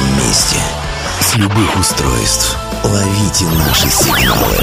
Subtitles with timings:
[0.00, 0.56] любом месте,
[1.20, 2.56] с любых устройств.
[2.84, 4.56] Ловите наши сигналы.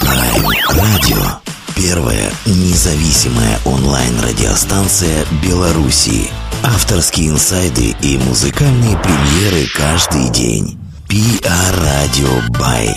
[0.00, 1.38] Prime Radio.
[1.74, 6.30] Первая независимая онлайн-радиостанция Белоруссии.
[6.62, 10.78] Авторские инсайды и музыкальные премьеры каждый день.
[11.08, 12.96] PR Radio by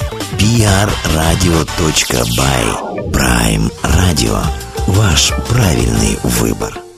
[1.04, 2.66] prradio.by
[3.12, 4.38] Prime Radio.
[4.88, 6.89] Ваш правильный выбор.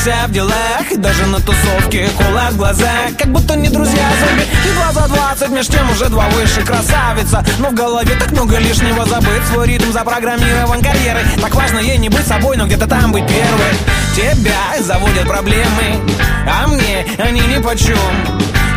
[0.00, 4.46] Вся в делах, и даже на тусовке Кола в глазах, как будто не друзья зомби.
[4.64, 7.44] Едва за двадцать, меж тем уже два выше красавица.
[7.58, 11.22] Но в голове так много лишнего забыть Свой ритм запрограммирован карьерой.
[11.40, 13.74] Так важно ей не быть собой, но где-то там быть первой.
[14.16, 16.00] Тебя заводят проблемы,
[16.48, 17.98] а мне они ни по чем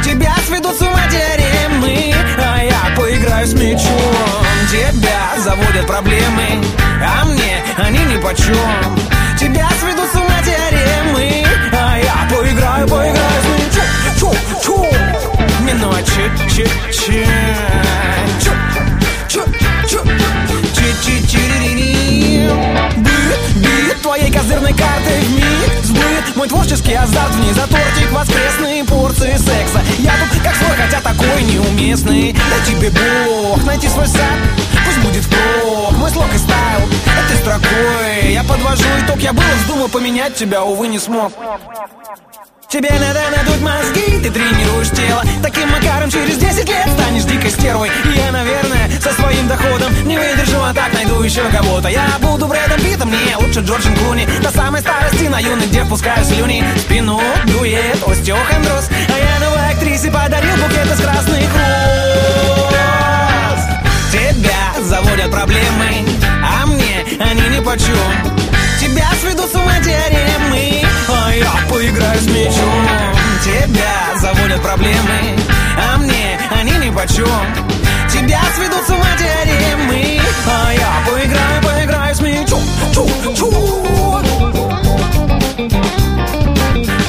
[0.03, 4.43] Тебя сведут с ума теоремы, а я поиграю с мячом.
[4.69, 6.63] Тебя заводят проблемы,
[7.01, 8.97] а мне они ни по чем
[9.39, 10.02] Тебя сведут
[12.73, 14.31] поиграю, поиграю с Чу, чу,
[14.63, 14.87] чу.
[15.61, 17.13] Минуя чу, чу, чу
[18.39, 18.51] Чу,
[19.27, 19.41] чу,
[19.87, 19.99] чу
[20.73, 22.49] Чи, чи, чи
[22.97, 25.83] Бит, бит твоей козырной картой в миг.
[25.83, 29.81] Сбыт мой творческий азарт в ней За тортик воскресные порции секса.
[29.99, 32.33] Я тут как свой, хотя такой неуместный.
[32.33, 34.39] Да тебе Бог найти свой сад
[34.85, 36.89] Пусть будет впрок Мой слог и стайл
[37.25, 38.33] этой строкой.
[38.33, 41.31] Я подвожу итог, я было вздумал поменять тебя, увы, не смог
[42.73, 45.21] Тебе надо надуть мозги, ты тренируешь тело.
[45.43, 47.89] Таким макаром через 10 лет станешь дикой стервой.
[47.89, 51.89] И я, наверное, со своим доходом Не выдержу, а так найду еще кого-то.
[51.89, 54.27] Я буду Брэдом Питом, не лучше Джорджем Клуни.
[54.41, 56.63] До самой старости на юных дев пускаю слюни.
[56.79, 58.89] Спину дует остеохондроз.
[58.89, 62.81] А я новой актрисе подарил букет из красных роз.
[64.11, 66.07] Тебя заводят проблемы,
[66.43, 67.93] а мне они ни по чем
[68.79, 70.82] Тебя сведу с ума теоремы
[71.37, 72.87] я поиграю с мячом
[73.43, 75.37] Тебя заводят проблемы
[75.77, 77.27] А мне они ни по чем
[78.09, 82.61] Тебя сведу с ума теоремы А я поиграю, поиграю с мячом
[82.93, 83.51] Чу, чу.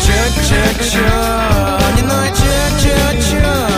[0.07, 1.03] Чек-чек-чек
[1.97, 3.74] Не на чек-чек-чек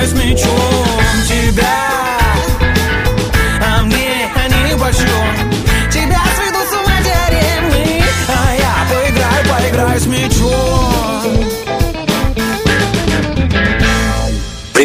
[0.00, 0.87] я поиграю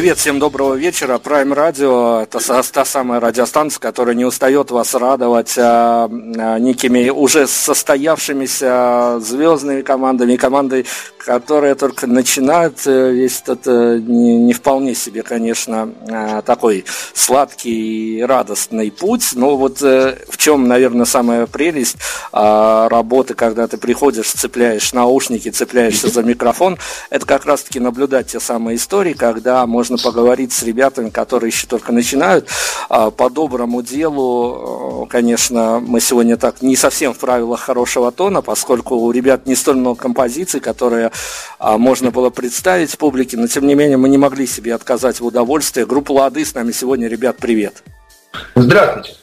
[0.04, 1.18] Привет, всем доброго вечера.
[1.18, 7.48] Prime Radio– это та самая радиостанция, которая не устает вас радовать а, а, некими уже
[7.48, 10.86] состоявшимися звездными командами, командой,
[11.26, 18.20] которые только начинают э, весь этот э, не, не вполне себе, конечно, а, такой сладкий
[18.20, 19.30] и радостный путь.
[19.34, 21.98] Но вот э, в чем, наверное, самая прелесть
[22.32, 26.78] а, работы, когда ты приходишь, цепляешь наушники, цепляешься за микрофон,
[27.10, 31.92] это как раз-таки наблюдать те самые истории, когда можно поговорить с ребятами, которые еще только
[31.92, 32.48] начинают.
[32.90, 38.42] А, По доброму делу, э, конечно, мы сегодня так не совсем в правилах хорошего тона,
[38.42, 41.12] поскольку у ребят не столь много композиций, которые
[41.60, 45.26] а, можно было представить публике, но тем не менее мы не могли себе отказать в
[45.26, 45.84] удовольствии.
[45.84, 47.84] Группа «Лады» с нами сегодня, ребят, привет.
[48.56, 49.23] Здравствуйте.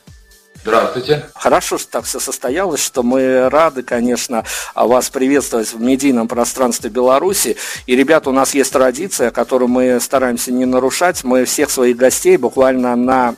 [0.63, 1.27] Здравствуйте.
[1.35, 7.57] Хорошо, что так все состоялось, что мы рады, конечно, вас приветствовать в медийном пространстве Беларуси.
[7.87, 11.25] И, ребята, у нас есть традиция, которую мы стараемся не нарушать.
[11.25, 13.35] Мы всех своих гостей буквально на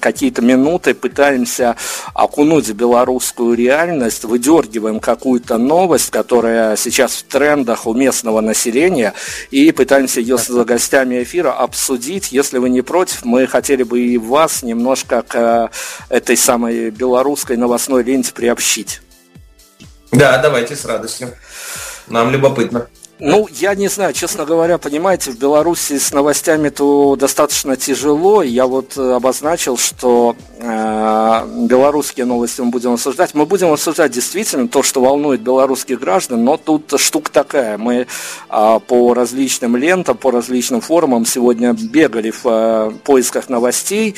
[0.00, 1.76] какие-то минуты пытаемся
[2.14, 9.14] окунуть в белорусскую реальность, выдергиваем какую-то новость, которая сейчас в трендах у местного населения,
[9.50, 12.32] и пытаемся ее с гостями эфира обсудить.
[12.32, 15.68] Если вы не против, мы хотели бы и вас немножко к э,
[16.08, 19.00] этой самой белорусской новостной ленте приобщить.
[20.12, 21.30] Да, давайте с радостью.
[22.06, 22.86] Нам любопытно.
[23.18, 28.42] Ну, я не знаю, честно говоря, понимаете, в Беларуси с новостями то достаточно тяжело.
[28.42, 33.32] Я вот э, обозначил, что э, белорусские новости мы будем обсуждать.
[33.32, 37.78] Мы будем обсуждать действительно то, что волнует белорусских граждан, но тут штука такая.
[37.78, 38.06] Мы
[38.50, 44.14] э, по различным лентам, по различным форумам сегодня бегали в э, поисках новостей.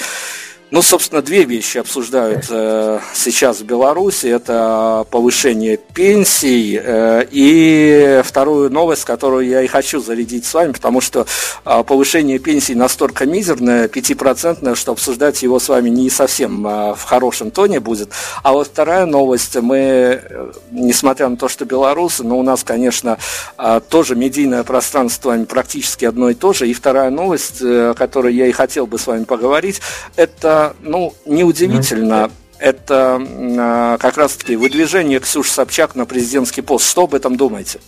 [0.71, 4.27] Ну, собственно, две вещи обсуждают э, сейчас в Беларуси.
[4.27, 11.01] Это повышение пенсий э, и вторую новость, которую я и хочу зарядить с вами, потому
[11.01, 11.27] что
[11.65, 17.03] э, повышение пенсий настолько мизерное, пятипроцентное, что обсуждать его с вами не совсем э, в
[17.03, 18.11] хорошем тоне будет.
[18.43, 19.79] А вот вторая новость, мы,
[20.23, 23.17] э, несмотря на то, что белорусы, но у нас, конечно,
[23.57, 26.69] э, тоже медийное пространство практически одно и то же.
[26.69, 29.81] И вторая новость, э, о которой я и хотел бы с вами поговорить,
[30.15, 32.31] это ну, неудивительно.
[32.59, 36.89] Это э, как раз-таки выдвижение Ксюши Собчак на президентский пост.
[36.89, 37.79] Что об этом думаете?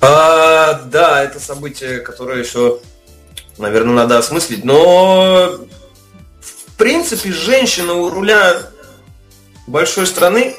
[0.00, 2.80] А, да, это событие, которое еще,
[3.58, 4.64] наверное, надо осмыслить.
[4.64, 5.58] Но,
[6.40, 8.56] в принципе, женщина у руля
[9.66, 10.56] большой страны,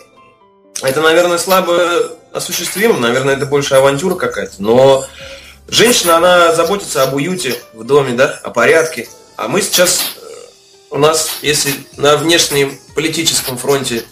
[0.84, 3.00] это, наверное, слабо осуществимо.
[3.00, 4.56] Наверное, это больше авантюра какая-то.
[4.60, 5.06] Но
[5.68, 9.08] женщина, она заботится об уюте в доме, да, о порядке.
[9.38, 10.20] А мы сейчас, э,
[10.90, 14.04] у нас, если на внешнем политическом фронте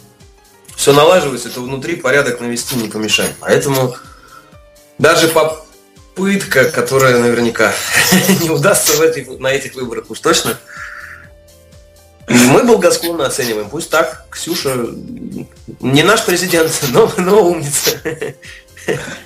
[0.75, 3.35] все налаживается, то внутри порядок навести не помешает.
[3.39, 3.95] Поэтому
[4.99, 7.73] даже попытка, которая наверняка
[8.41, 10.59] не удастся в этих, на этих выборах уж точно,
[12.27, 13.69] мы благосклонно оцениваем.
[13.69, 14.89] Пусть так, Ксюша
[15.79, 17.99] не наш президент, но, но умница.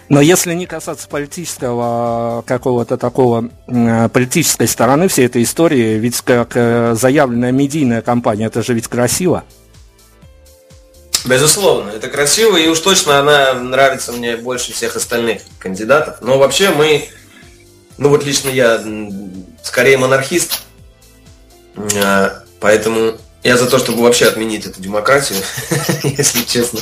[0.10, 3.50] Но если не касаться политического какого-то такого
[4.12, 9.44] политической стороны всей этой истории, ведь как э, заявленная медийная кампания, это же ведь красиво.
[11.26, 16.18] Безусловно, это красиво, и уж точно она нравится мне больше всех остальных кандидатов.
[16.22, 17.10] Но вообще мы,
[17.98, 18.82] ну вот лично я
[19.64, 20.62] скорее монархист,
[21.76, 22.30] э,
[22.60, 25.40] поэтому я за то, чтобы вообще отменить эту демократию,
[26.04, 26.80] если честно.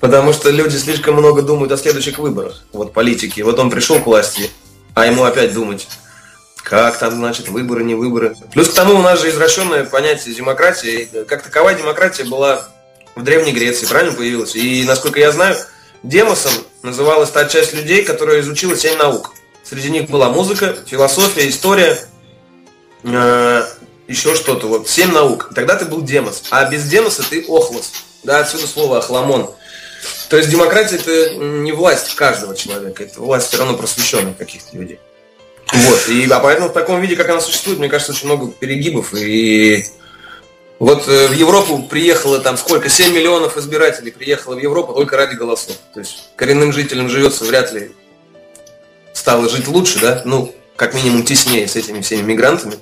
[0.00, 2.62] Потому что люди слишком много думают о следующих выборах.
[2.72, 3.40] Вот политики.
[3.40, 4.50] Вот он пришел к власти,
[4.94, 5.88] а ему опять думать,
[6.62, 8.36] как там, значит, выборы, не выборы.
[8.52, 11.08] Плюс к тому у нас же извращенное понятие демократии.
[11.26, 12.68] Как таковая демократия была
[13.16, 14.54] в Древней Греции, правильно появилась?
[14.54, 15.56] И, насколько я знаю,
[16.02, 16.52] демосом
[16.82, 19.34] называлась та часть людей, которая изучила семь наук.
[19.64, 21.98] Среди них была музыка, философия, история,
[23.02, 23.64] э,
[24.06, 24.66] еще что-то.
[24.66, 25.50] Вот семь наук.
[25.54, 26.44] тогда ты был демос.
[26.50, 27.92] А без демоса ты охлос.
[28.22, 29.50] Да, отсюда слово охламон.
[30.28, 35.00] То есть демократия это не власть каждого человека, это власть все равно просвещенных каких-то людей.
[35.72, 36.08] Вот.
[36.08, 39.14] И, а поэтому в таком виде, как она существует, мне кажется, очень много перегибов.
[39.14, 39.84] И
[40.78, 42.88] вот э, в Европу приехало там сколько?
[42.88, 45.76] 7 миллионов избирателей приехало в Европу только ради голосов.
[45.92, 47.92] То есть коренным жителям живется вряд ли
[49.12, 50.22] стало жить лучше, да?
[50.24, 52.76] Ну, как минимум теснее с этими всеми мигрантами.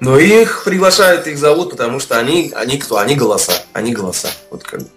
[0.00, 2.98] Но их приглашают, их зовут, потому что они, они кто?
[2.98, 3.52] Они голоса.
[3.72, 4.28] Они голоса.
[4.50, 4.88] Вот как бы.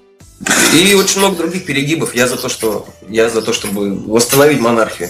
[0.74, 2.15] И очень много других перегибов.
[2.15, 5.09] Я за то, что я за то, чтобы восстановить монархию.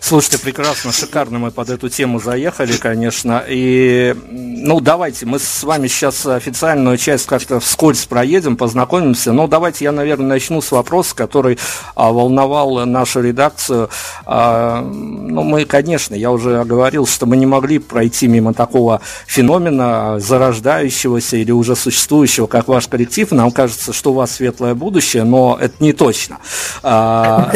[0.00, 3.44] Слушайте, прекрасно, шикарно мы под эту тему заехали, конечно.
[3.46, 9.32] И, ну, давайте, мы с вами сейчас официальную часть как-то вскользь проедем, познакомимся.
[9.32, 11.58] Но давайте я, наверное, начну с вопроса, который
[11.94, 13.90] а, волновал нашу редакцию.
[14.24, 20.20] А, ну, мы, конечно, я уже говорил, что мы не могли пройти мимо такого феномена
[20.20, 23.30] зарождающегося или уже существующего, как ваш коллектив.
[23.32, 26.38] Нам кажется, что у вас светлое будущее, но это не точно.
[26.82, 27.52] А,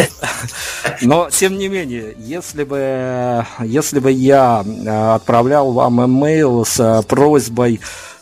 [1.01, 7.03] но, тем не менее, если бы, если бы я э, отправлял вам имейл с э,
[7.07, 7.81] просьбой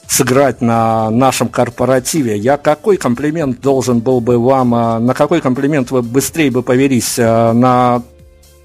[0.08, 5.92] сыграть на нашем корпоративе, я какой комплимент должен был бы вам, э, на какой комплимент
[5.92, 8.02] вы быстрее бы повелись на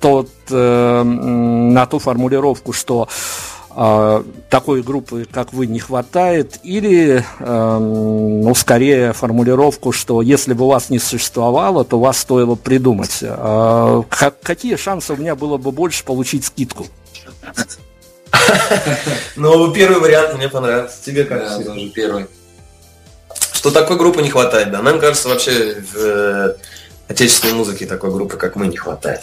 [0.02, 3.08] тот, на ту формулировку, что
[3.76, 10.90] такой группы, как вы, не хватает, или, эм, ну, скорее формулировку, что если бы вас
[10.90, 13.20] не существовало, то вас стоило придумать.
[13.22, 14.04] А,
[14.42, 16.88] какие шансы у меня было бы больше получить скидку?
[19.36, 20.98] Ну, первый вариант мне понравился.
[21.04, 21.40] Тебе как?
[21.40, 22.28] Да, тоже первый.
[23.54, 24.82] Что такой группы не хватает, да?
[24.82, 26.56] Нам кажется, вообще в э,
[27.08, 29.22] отечественной музыке такой группы, как мы, не хватает.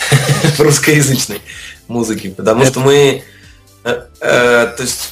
[0.56, 1.40] В русскоязычной
[1.88, 2.30] музыке.
[2.30, 3.41] Потому что мы Э, э,
[3.82, 5.10] то есть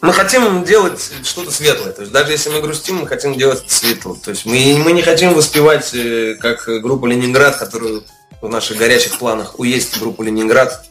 [0.00, 1.92] мы хотим делать что-то светлое.
[1.92, 4.16] То есть даже если мы грустим, мы хотим делать светло.
[4.22, 8.04] То есть мы, мы не хотим воспевать, э, как группа Ленинград, которую
[8.40, 10.84] в наших горячих планах уесть группу Ленинград.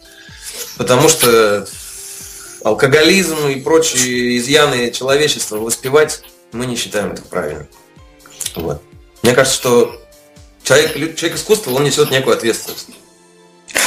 [0.77, 1.67] Потому что
[2.63, 7.67] алкоголизм и прочие изъяны человечества воспевать мы не считаем это правильно.
[8.55, 8.81] Вот.
[9.21, 10.01] Мне кажется, что
[10.63, 12.89] человек, человек искусства, он несет некую ответственность.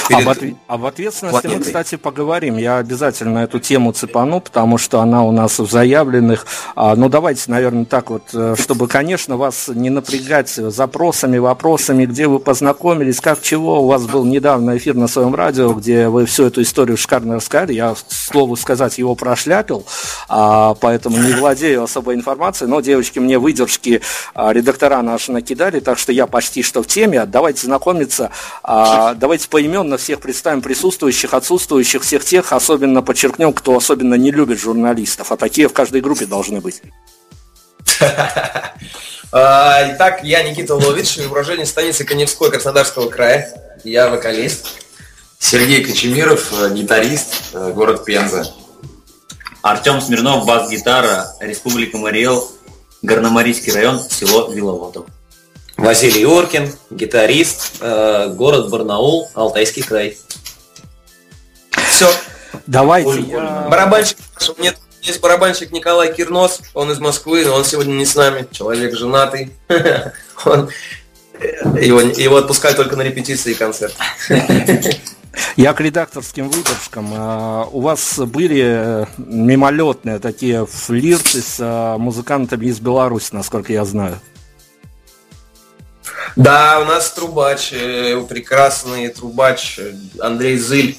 [0.09, 0.23] Перед...
[0.23, 0.43] Об, отв...
[0.67, 2.57] об ответственности мы, кстати, поговорим.
[2.57, 6.47] Я обязательно эту тему цепану, потому что она у нас в заявленных.
[6.75, 12.27] А, ну, давайте, наверное, так вот, э, чтобы, конечно, вас не напрягать запросами, вопросами, где
[12.27, 13.83] вы познакомились, как чего.
[13.83, 17.75] У вас был недавно эфир на своем радио, где вы всю эту историю шикарно рассказали.
[17.75, 19.85] Я, слову сказать, его прошляпил,
[20.31, 22.71] а, поэтому не владею особой информацией.
[22.71, 24.01] Но, девочки, мне выдержки
[24.35, 27.27] а, редактора наши накидали, так что я почти что в теме.
[27.27, 28.31] Давайте знакомиться,
[28.65, 35.33] давайте поименно всех представим присутствующих, отсутствующих, всех тех, особенно подчеркнем, кто особенно не любит журналистов,
[35.33, 36.83] а такие в каждой группе должны быть.
[39.31, 43.53] Итак, я Никита Лович, уроженец станицы Коневской Краснодарского края.
[43.85, 44.67] Я вокалист.
[45.39, 48.53] Сергей Кочемиров, э, гитарист, э, город Пенза.
[49.63, 52.51] Артем Смирнов, бас-гитара, Республика Мариэл,
[53.03, 55.07] Горномарийский район, село Виловодов.
[55.79, 60.19] Василий Оркин, гитарист, э, город Барнаул, Алтайский край.
[61.71, 62.11] Все.
[62.67, 63.21] Давайте.
[63.21, 63.69] Я...
[63.71, 64.19] Барабанщик.
[64.59, 68.95] Нет, есть барабанщик Николай Кирнос, он из Москвы, но он сегодня не с нами, человек
[68.97, 69.53] женатый.
[70.45, 70.71] Он,
[71.81, 73.95] его, его отпускают только на репетиции и концерт.
[75.57, 77.11] Я к редакторским выдержкам.
[77.13, 83.85] А, у вас были э, мимолетные такие флирты с э, музыкантами из Беларуси, насколько я
[83.85, 84.21] знаю.
[86.37, 89.81] Да, у нас трубач, э, прекрасный трубач
[90.21, 90.99] Андрей Зыль.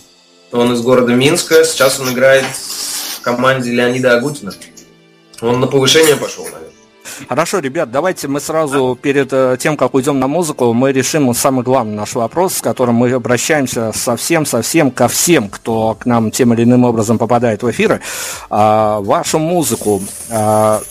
[0.51, 1.63] Он из города Минска.
[1.63, 4.51] Сейчас он играет в команде Леонида Агутина.
[5.41, 6.69] Он на повышение пошел, наверное.
[7.27, 11.63] Хорошо, ребят, давайте мы сразу перед э, тем, как уйдем на музыку, мы решим самый
[11.63, 16.63] главный наш вопрос, с которым мы обращаемся совсем-совсем ко всем, кто к нам тем или
[16.63, 18.01] иным образом попадает в эфиры.
[18.49, 20.81] А, вашу музыку а,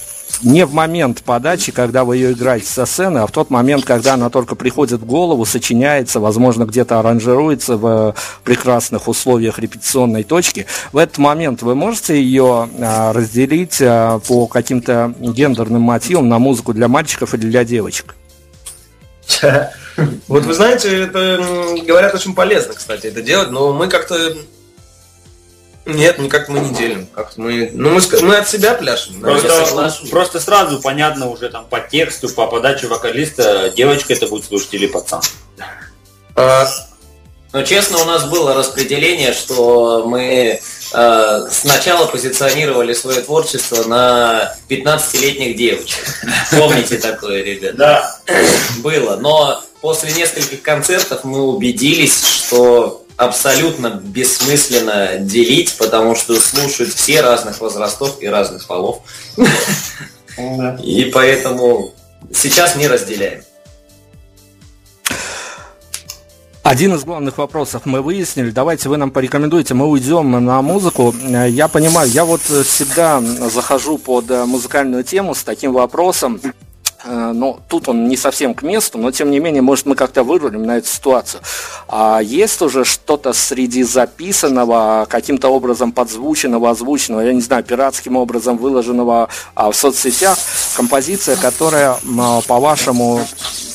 [0.43, 4.15] не в момент подачи, когда вы ее играете со сцены, а в тот момент, когда
[4.15, 10.67] она только приходит в голову, сочиняется, возможно, где-то аранжируется в прекрасных условиях репетиционной точки.
[10.93, 16.73] В этот момент вы можете ее а, разделить а, по каким-то гендерным мотивам на музыку
[16.73, 18.15] для мальчиков или для девочек?
[20.29, 21.41] Вот вы знаете, это
[21.85, 24.17] говорят очень полезно, кстати, это делать, но мы как-то
[25.89, 27.07] нет, никак мы не делим.
[27.15, 29.21] Как мы, ну мы, мы от себя пляшем.
[29.21, 34.75] Просто, просто сразу понятно уже там по тексту, по подаче вокалиста, девочка это будет слушать
[34.75, 35.23] или пацан.
[36.37, 36.67] А...
[37.51, 40.61] Но честно, у нас было распределение, что мы
[40.93, 46.05] э, сначала позиционировали свое творчество на 15-летних девочек.
[46.51, 47.77] Помните такое, ребят?
[47.77, 48.21] Да.
[48.81, 49.17] Было.
[49.17, 57.61] Но после нескольких концертов мы убедились, что абсолютно бессмысленно делить, потому что слушают все разных
[57.61, 59.03] возрастов и разных полов.
[60.83, 61.93] И поэтому
[62.33, 63.43] сейчас не разделяем.
[66.63, 68.51] Один из главных вопросов мы выяснили.
[68.51, 69.75] Давайте вы нам порекомендуете.
[69.75, 71.15] Мы уйдем на музыку.
[71.23, 76.41] Я понимаю, я вот всегда захожу под музыкальную тему с таким вопросом.
[77.05, 80.65] Но тут он не совсем к месту, но тем не менее, может, мы как-то вырулим
[80.65, 81.41] на эту ситуацию.
[81.87, 88.59] А есть уже что-то среди записанного, каким-то образом подзвученного, озвученного, я не знаю, пиратским образом
[88.59, 90.37] выложенного а, в соцсетях,
[90.77, 91.97] композиция, которая,
[92.47, 93.21] по-вашему,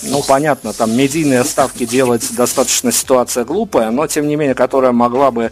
[0.03, 5.31] ну, понятно, там медийные ставки делать достаточно ситуация глупая, но, тем не менее, которая могла
[5.31, 5.51] бы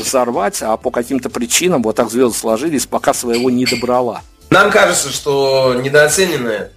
[0.00, 4.22] взорвать, а по каким-то причинам, вот так звезды сложились, пока своего не добрала.
[4.50, 6.72] Нам кажется, что недооцененная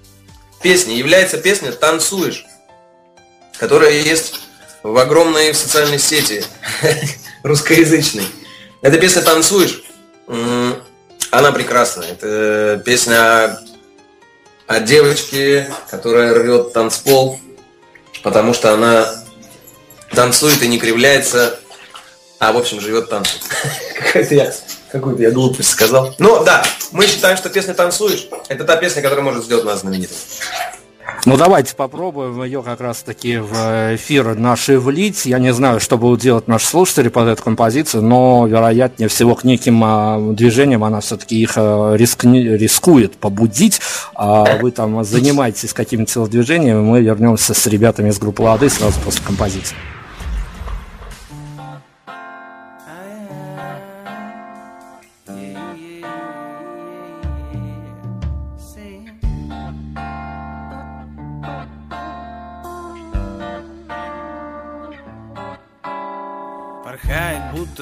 [0.62, 2.46] песни является песня «Танцуешь»,
[3.58, 4.40] которая есть
[4.84, 6.44] в огромной социальной сети
[7.44, 8.26] русскоязычной.
[8.82, 9.84] Эта песня «Танцуешь»,
[11.32, 12.04] она прекрасна.
[12.04, 13.60] Это песня
[14.68, 17.40] о девочке, которая рвет танцпол,
[18.24, 19.24] потому что она
[20.12, 21.60] танцует и не кривляется,
[22.40, 23.40] а в общем живет танцем.
[23.98, 24.54] Какая-то я
[24.92, 26.14] Какую-то я глупость сказал.
[26.20, 30.18] Ну да, мы считаем, что песня «Танцуешь»– это та песня, которая может сделать нас знаменитым.
[31.26, 33.54] Ну давайте попробуем ее как раз таки в
[33.96, 35.26] эфир наши влить.
[35.26, 39.44] Я не знаю, что будут делать наши слушатели под эту композицию, но вероятнее всего к
[39.44, 43.82] неким а, движениям она все-таки их а, рискни, рискует побудить.
[44.16, 49.24] А вы там занимаетесь какими-то телодвижениями, мы вернемся с ребятами из группы Лады сразу после
[49.24, 49.76] композиции.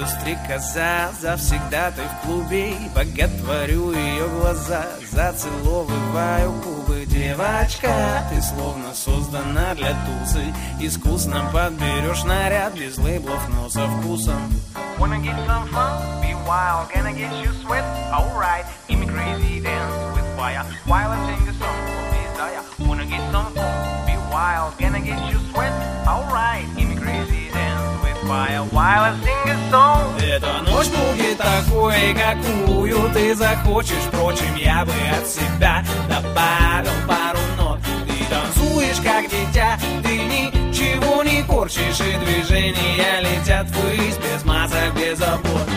[0.00, 2.70] Будто стрекоза Завсегда ты в клубе.
[2.70, 7.04] И боготворю ее глаза Зацеловываю губы.
[7.06, 14.40] Девочка, ты словно создана для тусы Искусно подберешь наряд Без лейблов, но со вкусом.
[14.98, 16.20] Wanna get some fun?
[16.20, 17.82] Be wild, gonna get you sweat?
[18.12, 20.62] Alright, give me crazy dance with fire.
[20.84, 22.62] While I sing a song from desire.
[22.86, 24.06] Wanna get some fun?
[24.06, 25.39] Be wild, gonna get you
[28.30, 29.16] fire While
[29.70, 34.06] song Эта ночь будет такой, какую ты захочешь.
[34.06, 37.80] Впрочем, я бы от себя добавил пару нот.
[38.06, 45.18] Ты танцуешь, как дитя, ты ничего не корчишь И движения летят ввысь, без масок, без
[45.18, 45.68] забот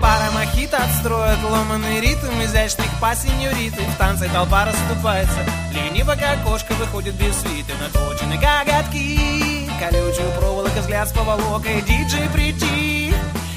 [0.00, 5.38] Пара мохито отстроит ломанный ритм Изящных по сеньориты В танце толпа расступается.
[5.72, 13.14] Лениво, как кошка, выходит без свиты Наточены коготки Колючую проволоку, взгляд с поволокой Диджей прийти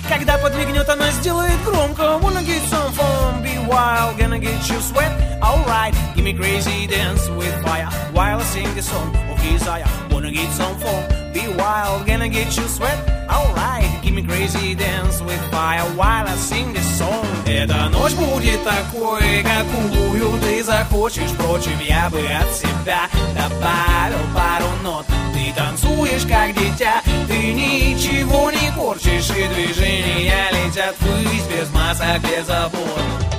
[0.10, 5.12] когда подмигнет, она сделает громко Wanna get some fun, be wild Gonna get you sweat,
[5.42, 10.32] alright Give me crazy dance with fire While I sing the song of desire Wanna
[10.32, 12.98] get some fun, be wild Gonna get you sweat,
[13.30, 17.26] alright me crazy dance with fire While I sing the song.
[17.46, 21.32] Эта ночь будет такой, какую ты захочешь.
[21.32, 23.02] Впрочем, я бы от себя
[23.36, 25.06] добавил пару нот.
[25.34, 32.48] Ты танцуешь, как дитя Ты ничего не корчишь И движения летят ввысь Без масок, без
[32.48, 33.37] забот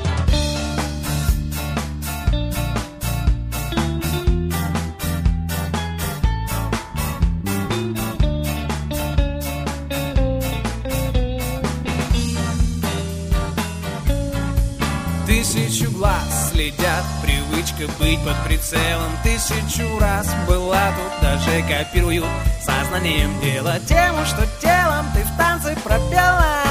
[16.58, 19.12] следят, привычка быть под прицелом.
[19.22, 22.26] Тысячу раз была тут, даже копируют
[22.60, 23.78] Сознанием дела.
[23.86, 26.64] Тему, что телом ты в танце пропела.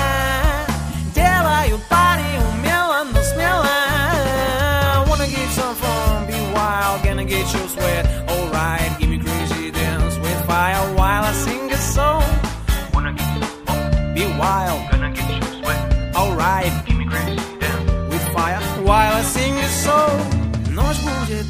[1.16, 3.66] Делают парни умело, но смело.
[5.08, 8.27] Wanna get some fun, be wild, gonna get you sweat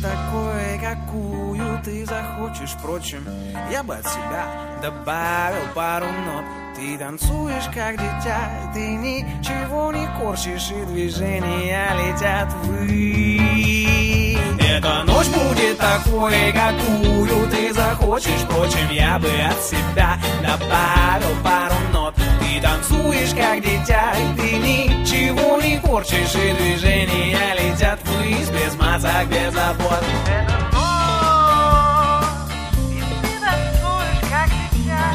[0.07, 2.71] такой, какую ты захочешь.
[2.71, 3.27] Впрочем,
[3.71, 4.45] я бы от себя
[4.81, 6.45] добавил пару нот.
[6.75, 14.37] Ты танцуешь, как дитя, ты ничего не корчишь И движения летят ввысь.
[14.59, 18.41] Эта ночь будет такой, какую ты захочешь.
[18.43, 22.13] Впрочем, я бы от себя добавил пару нот.
[22.15, 29.53] Ты танцуешь, как дитя, ты ничего не корчишь И движения летят ввысь, без масок, без
[29.53, 30.03] забот.
[30.27, 32.43] Это ночь,
[32.77, 35.07] и ты танцуешь, как дитя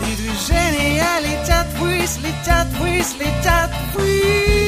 [0.00, 4.61] И движения летят ввысь, летят ввысь, летят ввысь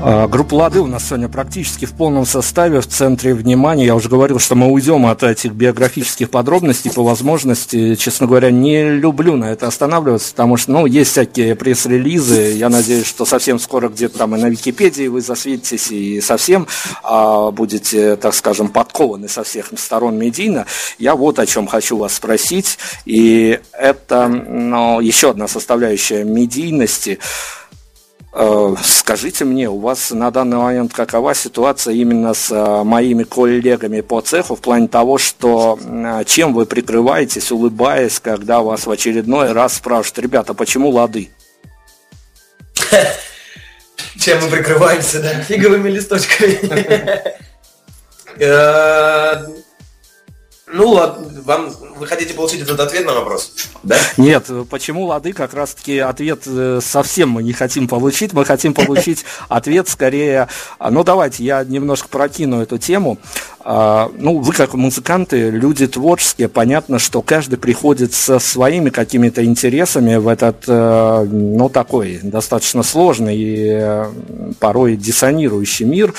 [0.00, 3.84] Группа «Лады» у нас сегодня практически в полном составе, в центре внимания.
[3.84, 7.96] Я уже говорил, что мы уйдем от этих биографических подробностей по возможности.
[7.96, 12.52] Честно говоря, не люблю на это останавливаться, потому что, ну, есть всякие пресс-релизы.
[12.52, 16.68] Я надеюсь, что совсем скоро где-то там и на Википедии вы засветитесь и совсем
[17.02, 20.66] а, будете, так скажем, подкованы со всех сторон медийно.
[21.00, 22.78] Я вот о чем хочу вас спросить.
[23.04, 27.18] И это, ну, еще одна составляющая медийности–
[28.84, 34.20] Скажите мне, у вас на данный момент какова ситуация именно с э, моими коллегами по
[34.20, 39.74] цеху в плане того, что э, чем вы прикрываетесь, улыбаясь, когда вас в очередной раз
[39.74, 41.30] спрашивают, ребята, почему лады?
[44.20, 45.34] Чем мы прикрываемся, да?
[45.42, 46.58] Фиговыми листочками.
[50.70, 53.52] Ну, ладно, вам вы хотите получить этот ответ на вопрос?
[53.82, 53.96] Да?
[54.16, 58.74] Нет, почему лады, как раз таки ответ э, совсем мы не хотим получить, мы хотим
[58.74, 63.18] получить ответ скорее, а, ну давайте я немножко прокину эту тему.
[63.60, 70.16] А, Ну, вы как музыканты, люди творческие, понятно, что каждый приходит со своими какими-то интересами
[70.16, 74.12] в этот, э, ну, такой достаточно сложный и э,
[74.58, 76.14] порой диссонирующий мир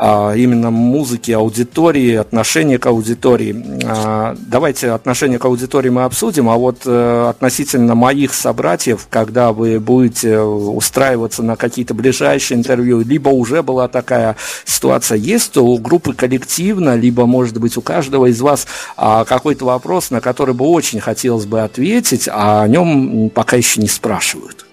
[0.00, 3.80] именно музыки, аудитории, отношения к аудитории.
[3.84, 9.78] А, Давайте отношение к аудитории мы обсудим, а вот э, относительно моих собратьев, когда вы
[9.78, 16.96] будете устраиваться на какие-то ближайшие интервью, либо уже была такая ситуация, есть у группы коллективно,
[16.96, 21.46] либо, может быть, у каждого из вас а, какой-то вопрос, на который бы очень хотелось
[21.46, 24.66] бы ответить, а о нем пока еще не спрашивают.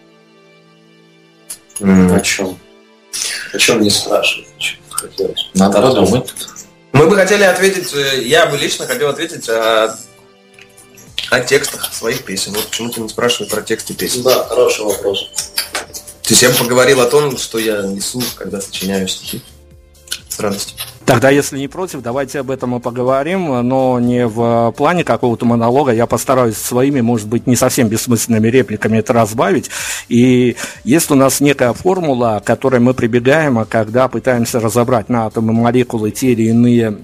[1.81, 2.57] О чем?
[3.53, 4.79] О чем не спрашивать?
[4.97, 5.49] Хотелось?
[5.53, 6.33] Надо раздумать.
[6.93, 9.95] Мы бы хотели ответить, э, я бы лично хотел ответить о,
[11.29, 12.53] о текстах своих песен.
[12.53, 14.23] Вот почему-то не спрашивают про тексты песен.
[14.23, 15.29] Да, хороший вопрос.
[16.23, 19.41] То есть я бы поговорил о том, что я несу, когда сочиняю стихи.
[20.37, 20.77] С радостью.
[21.03, 25.91] Тогда, если не против, давайте об этом и поговорим, но не в плане какого-то монолога.
[25.91, 29.71] Я постараюсь своими, может быть, не совсем бессмысленными репликами это разбавить.
[30.09, 35.25] И есть у нас некая формула, к которой мы прибегаем, а когда пытаемся разобрать на
[35.25, 36.97] атомы, молекулы те или иные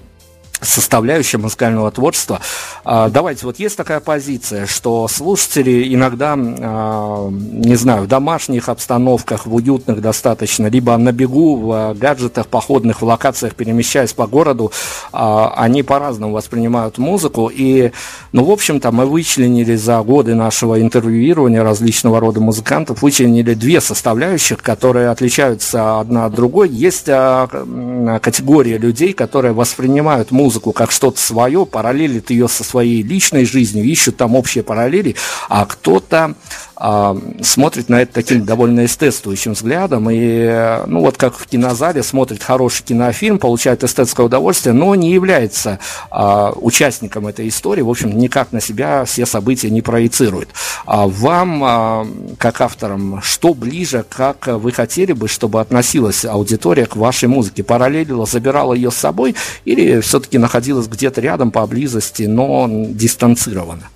[0.64, 2.40] составляющая музыкального творчества.
[2.84, 9.46] А, давайте, вот есть такая позиция, что слушатели иногда, а, не знаю, в домашних обстановках,
[9.46, 14.72] в уютных достаточно, либо на бегу, в гаджетах, походных, в локациях, перемещаясь по городу,
[15.12, 17.50] а, они по-разному воспринимают музыку.
[17.54, 17.92] И,
[18.32, 24.62] ну, в общем-то, мы вычленили за годы нашего интервьюирования различного рода музыкантов, вычленили две составляющих,
[24.62, 26.68] которые отличаются одна от другой.
[26.68, 33.44] Есть категория людей, которые воспринимают музыку музыку как что-то свое, параллелит ее со своей личной
[33.44, 35.16] жизнью, ищут там общие параллели,
[35.48, 36.36] а кто-то
[36.76, 42.84] смотрит на это таким довольно эстетствующим взглядом, и, ну, вот как в кинозале смотрит хороший
[42.84, 45.78] кинофильм, получает эстетское удовольствие, но не является
[46.10, 50.48] а, участником этой истории, в общем, никак на себя все события не проецирует.
[50.86, 52.06] А вам, а,
[52.38, 57.62] как авторам, что ближе, как вы хотели бы, чтобы относилась аудитория к вашей музыке?
[57.62, 59.34] Параллелила, забирала ее с собой
[59.64, 63.88] или все-таки находилась где-то рядом, поблизости, но дистанцированно?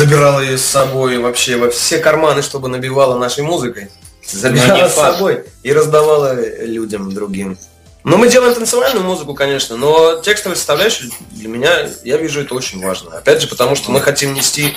[0.00, 3.90] Забирала ее с собой вообще во все карманы, чтобы набивала нашей музыкой.
[4.26, 6.34] Забирала с собой и раздавала
[6.64, 7.58] людям другим.
[8.02, 12.82] Но мы делаем танцевальную музыку, конечно, но текстовая составляющая для меня, я вижу, это очень
[12.82, 13.18] важно.
[13.18, 14.74] Опять же, потому что мы хотим нести,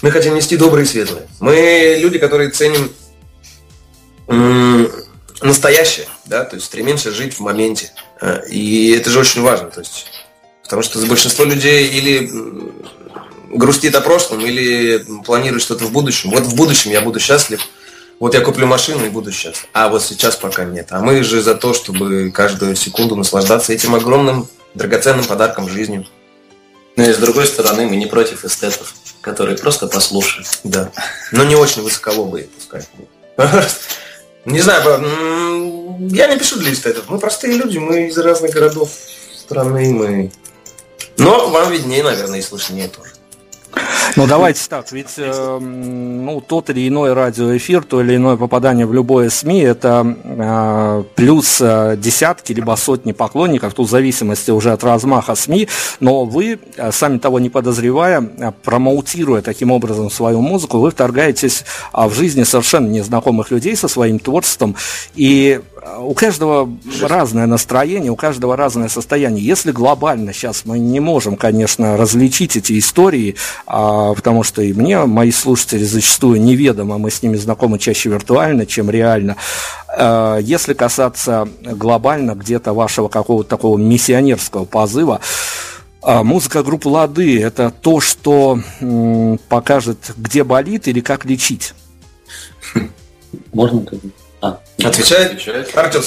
[0.00, 1.26] мы хотим нести доброе и светлое.
[1.40, 2.90] Мы люди, которые ценим
[5.42, 7.92] настоящее, да, то есть стремимся жить в моменте.
[8.20, 10.06] Э, и это же очень важно, то есть,
[10.62, 12.30] потому что большинство людей или
[13.52, 16.30] грустит о прошлом или планирует что-то в будущем.
[16.30, 17.60] Вот в будущем я буду счастлив.
[18.18, 19.66] Вот я куплю машину и буду счастлив.
[19.72, 20.88] А вот сейчас пока нет.
[20.90, 26.06] А мы же за то, чтобы каждую секунду наслаждаться этим огромным драгоценным подарком жизнью.
[26.96, 30.46] Но и с другой стороны, мы не против эстетов, которые просто послушают.
[30.62, 30.92] Да.
[31.32, 32.86] Но не очень высоколобые, пускай.
[34.44, 34.82] Не знаю,
[36.10, 37.04] я не пишу для эстетов.
[37.08, 38.90] Мы простые люди, мы из разных городов
[39.36, 40.32] страны, мы...
[41.16, 43.11] Но вам виднее, наверное, и слышнее тоже.
[44.16, 48.92] Ну давайте так, ведь э, ну, тот или иной радиоэфир, то или иное попадание в
[48.92, 54.84] любое СМИ это э, плюс э, десятки либо сотни поклонников, тут в зависимости уже от
[54.84, 55.68] размаха СМИ,
[56.00, 61.64] но вы, э, сами того не подозревая, э, промоутируя таким образом свою музыку, вы вторгаетесь
[61.94, 64.76] э, в жизни совершенно незнакомых людей со своим творчеством,
[65.14, 65.60] и
[65.98, 69.44] у каждого разное настроение, у каждого разное состояние.
[69.44, 73.34] Если глобально сейчас мы не можем, конечно, различить эти истории,
[73.66, 78.64] а, потому что и мне, мои слушатели зачастую неведомы, мы с ними знакомы чаще виртуально,
[78.64, 79.36] чем реально.
[79.88, 85.20] А, если касаться глобально где-то вашего какого-то такого миссионерского позыва,
[86.04, 88.58] а, Музыка группы «Лады»– это то, что
[89.48, 91.74] покажет, где болит или как лечить.
[93.52, 93.84] Можно
[94.42, 95.32] а, Отвечает?
[95.32, 95.76] Отвечает.
[95.76, 96.02] Артем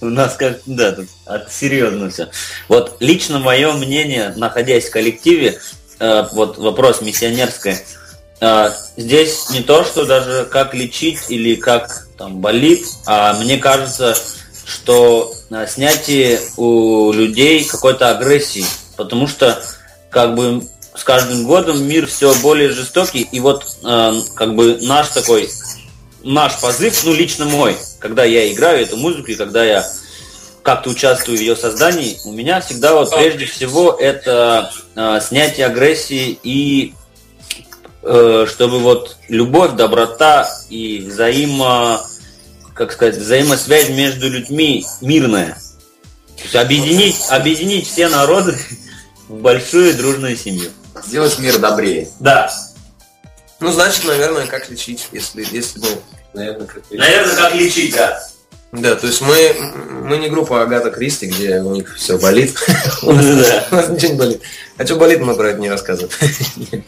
[0.02, 2.28] У нас как, да, тут от серьезно все.
[2.68, 5.58] Вот лично мое мнение, находясь в коллективе,
[5.98, 7.78] э, вот вопрос миссионерской,
[8.40, 14.14] э, здесь не то, что даже как лечить или как там болит, а мне кажется,
[14.66, 18.66] что э, снятие у людей какой-то агрессии,
[18.96, 19.62] потому что
[20.10, 20.62] как бы
[20.94, 25.48] с каждым годом мир все более жестокий, и вот э, как бы наш такой
[26.22, 29.86] наш позыв, ну лично мой, когда я играю эту музыку и когда я
[30.62, 36.38] как-то участвую в ее создании, у меня всегда вот прежде всего это э, снятие агрессии
[36.42, 36.92] и
[38.02, 42.04] э, чтобы вот любовь, доброта и взаимо,
[42.74, 45.56] как сказать, взаимосвязь между людьми мирная.
[46.36, 48.58] То есть объединить, объединить все народы
[49.28, 50.70] в большую дружную семью.
[51.06, 52.08] Сделать мир добрее.
[52.18, 52.50] Да.
[53.60, 55.88] Ну, значит, наверное, как лечить, если, если ну,
[56.34, 56.98] Наверное, как лечить.
[56.98, 58.28] Наверное, как лечить, да.
[58.72, 59.54] Да, то есть мы,
[60.02, 62.56] мы не группа Агата Кристи, где у них все болит.
[63.02, 64.42] У нас ничего не болит.
[64.76, 66.10] А что болит, мы про это не рассказываем.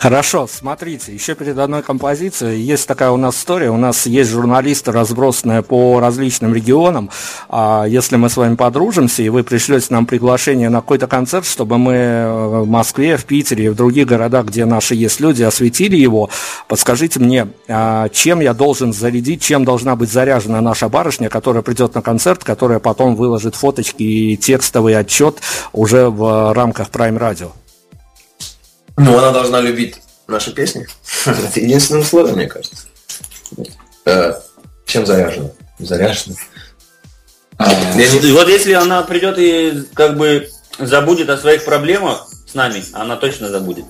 [0.00, 3.70] Хорошо, смотрите, еще перед одной композицией есть такая у нас история.
[3.70, 7.10] У нас есть журналисты, разбросанные по различным регионам.
[7.48, 11.78] А если мы с вами подружимся, и вы пришлете нам приглашение на какой-то концерт, чтобы
[11.78, 16.30] мы в Москве, в Питере в других городах, где наши есть люди, осветили его,
[16.68, 21.94] подскажите мне, а чем я должен зарядить, чем должна быть заряжена наша барышня, которая придет
[21.94, 25.40] на концерт, которая потом выложит фоточки и текстовый отчет
[25.72, 27.50] уже в рамках Prime Radio?
[29.04, 30.86] Ну, она должна любить наши песни.
[31.26, 32.86] Это единственное условие, мне кажется.
[34.04, 34.34] Э,
[34.84, 35.50] чем заряжена?
[35.78, 36.36] Заряжена.
[37.96, 43.16] И вот если она придет и как бы забудет о своих проблемах с нами, она
[43.16, 43.84] точно забудет.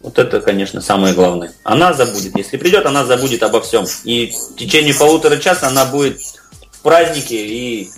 [0.00, 1.52] Вот это, конечно, самое главное.
[1.64, 2.36] Она забудет.
[2.36, 3.84] Если придет, она забудет обо всем.
[4.04, 6.20] И в течение полутора часа она будет
[6.70, 7.90] в празднике и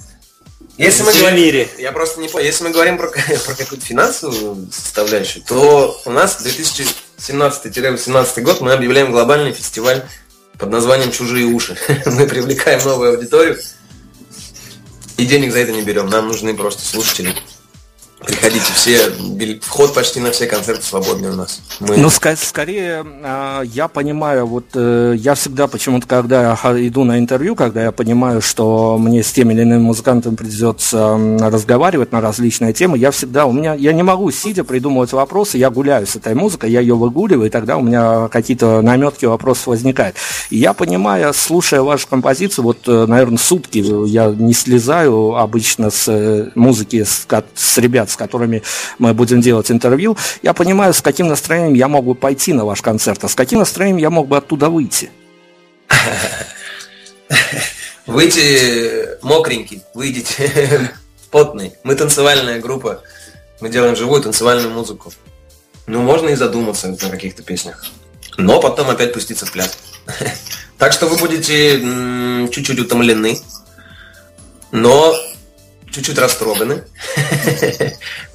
[0.84, 1.68] если мы говорим, мире.
[1.78, 2.46] Я просто не понял.
[2.46, 3.08] Если мы говорим про,
[3.46, 6.38] про какую-то финансовую составляющую, то у нас
[7.18, 10.04] 2017-2018 год мы объявляем глобальный фестиваль
[10.58, 11.76] под названием «Чужие уши».
[12.06, 13.58] Мы привлекаем новую аудиторию
[15.16, 16.06] и денег за это не берем.
[16.06, 17.34] Нам нужны просто слушатели.
[18.26, 18.98] Приходите все,
[19.62, 21.60] вход почти на все концерты свободный у нас.
[21.80, 21.96] Мы...
[21.96, 27.56] Ну, ск- скорее, а, я понимаю, вот э, я всегда почему-то, когда иду на интервью,
[27.56, 32.98] когда я понимаю, что мне с теми или иными музыкантами придется разговаривать на различные темы,
[32.98, 36.70] я всегда, у меня, я не могу, сидя, придумывать вопросы, я гуляю с этой музыкой,
[36.70, 40.16] я ее выгуливаю, и тогда у меня какие-то наметки вопросов возникают.
[40.50, 46.06] И я понимаю, слушая вашу композицию, вот, э, наверное, сутки я не слезаю обычно с
[46.06, 48.62] э, музыки, с, с ребят, с которыми
[48.98, 52.82] мы будем делать интервью, я понимаю, с каким настроением я мог бы пойти на ваш
[52.82, 55.10] концерт, а с каким настроением я мог бы оттуда выйти.
[58.06, 60.92] Выйти мокренький, выйдите
[61.30, 61.74] потный.
[61.84, 63.02] Мы танцевальная группа,
[63.60, 65.12] мы делаем живую танцевальную музыку.
[65.86, 67.84] Ну, можно и задуматься на каких-то песнях.
[68.36, 69.78] Но потом опять пуститься в пляс.
[70.78, 71.78] Так что вы будете
[72.50, 73.38] чуть-чуть утомлены,
[74.72, 75.14] но
[75.92, 76.84] чуть-чуть растроганы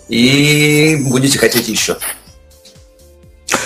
[0.10, 1.98] и будете хотеть еще.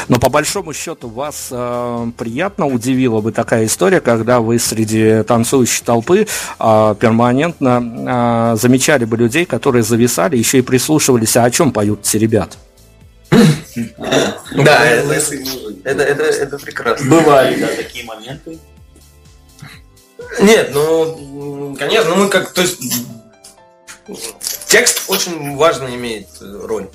[0.08, 5.84] Но по большому счету вас э, приятно удивила бы такая история, когда вы среди танцующей
[5.86, 6.26] толпы
[6.60, 12.02] э, перманентно э, замечали бы людей, которые зависали, еще и прислушивались, а о чем поют
[12.02, 12.58] эти ребята?
[13.30, 14.86] Да,
[15.84, 17.10] это, прекрасно.
[17.10, 18.58] Бывали, да, такие моменты.
[20.42, 22.80] Нет, ну, конечно, ну мы как, то есть
[24.68, 26.90] Текст очень важно имеет э, роль.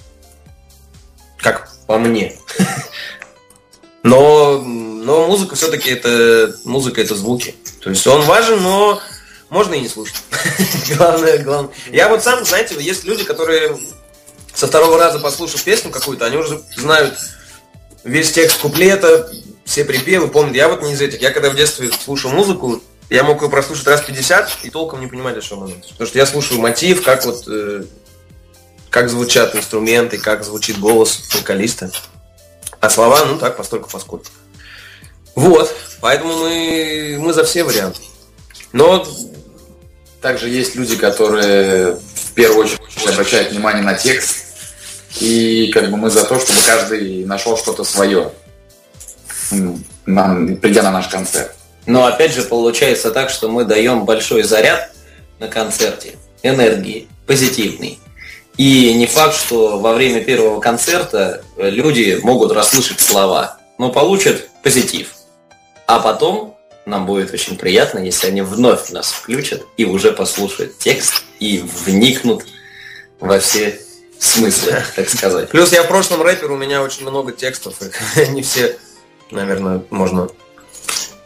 [1.38, 2.36] Как по мне.
[4.02, 7.54] Но, но музыка все-таки это музыка это звуки.
[7.80, 9.00] То есть он важен, но
[9.48, 10.16] можно и не слушать.
[10.98, 11.72] главное, главное.
[11.90, 13.78] Я вот сам, знаете, есть люди, которые
[14.52, 17.18] со второго раза послушав песню какую-то, они уже знают
[18.04, 19.32] весь текст куплета,
[19.64, 20.54] все припевы, помнят.
[20.54, 21.22] Я вот не из этих.
[21.22, 25.06] Я когда в детстве слушал музыку, я мог его прослушать раз 50 и толком не
[25.06, 25.72] понимать, о чем он.
[25.72, 27.84] Потому что я слушаю мотив, как вот э,
[28.90, 31.90] как звучат инструменты, как звучит голос вокалиста.
[32.80, 34.26] А слова, ну так, постольку поскольку.
[35.34, 38.00] Вот, поэтому мы, мы за все варианты.
[38.72, 39.06] Но
[40.20, 44.44] также есть люди, которые в первую очередь обращают внимание на текст.
[45.20, 48.32] И как бы мы за то, чтобы каждый нашел что-то свое,
[49.50, 51.54] придя на наш концерт.
[51.86, 54.92] Но опять же получается так, что мы даем большой заряд
[55.38, 57.98] на концерте, энергии, позитивный.
[58.56, 65.08] И не факт, что во время первого концерта люди могут расслышать слова, но получат позитив.
[65.86, 71.24] А потом нам будет очень приятно, если они вновь нас включат и уже послушают текст
[71.40, 72.44] и вникнут
[73.20, 73.80] во все
[74.18, 75.48] смыслы, так сказать.
[75.50, 78.76] Плюс я в прошлом рэпер, у меня очень много текстов, и не все,
[79.30, 80.28] наверное, можно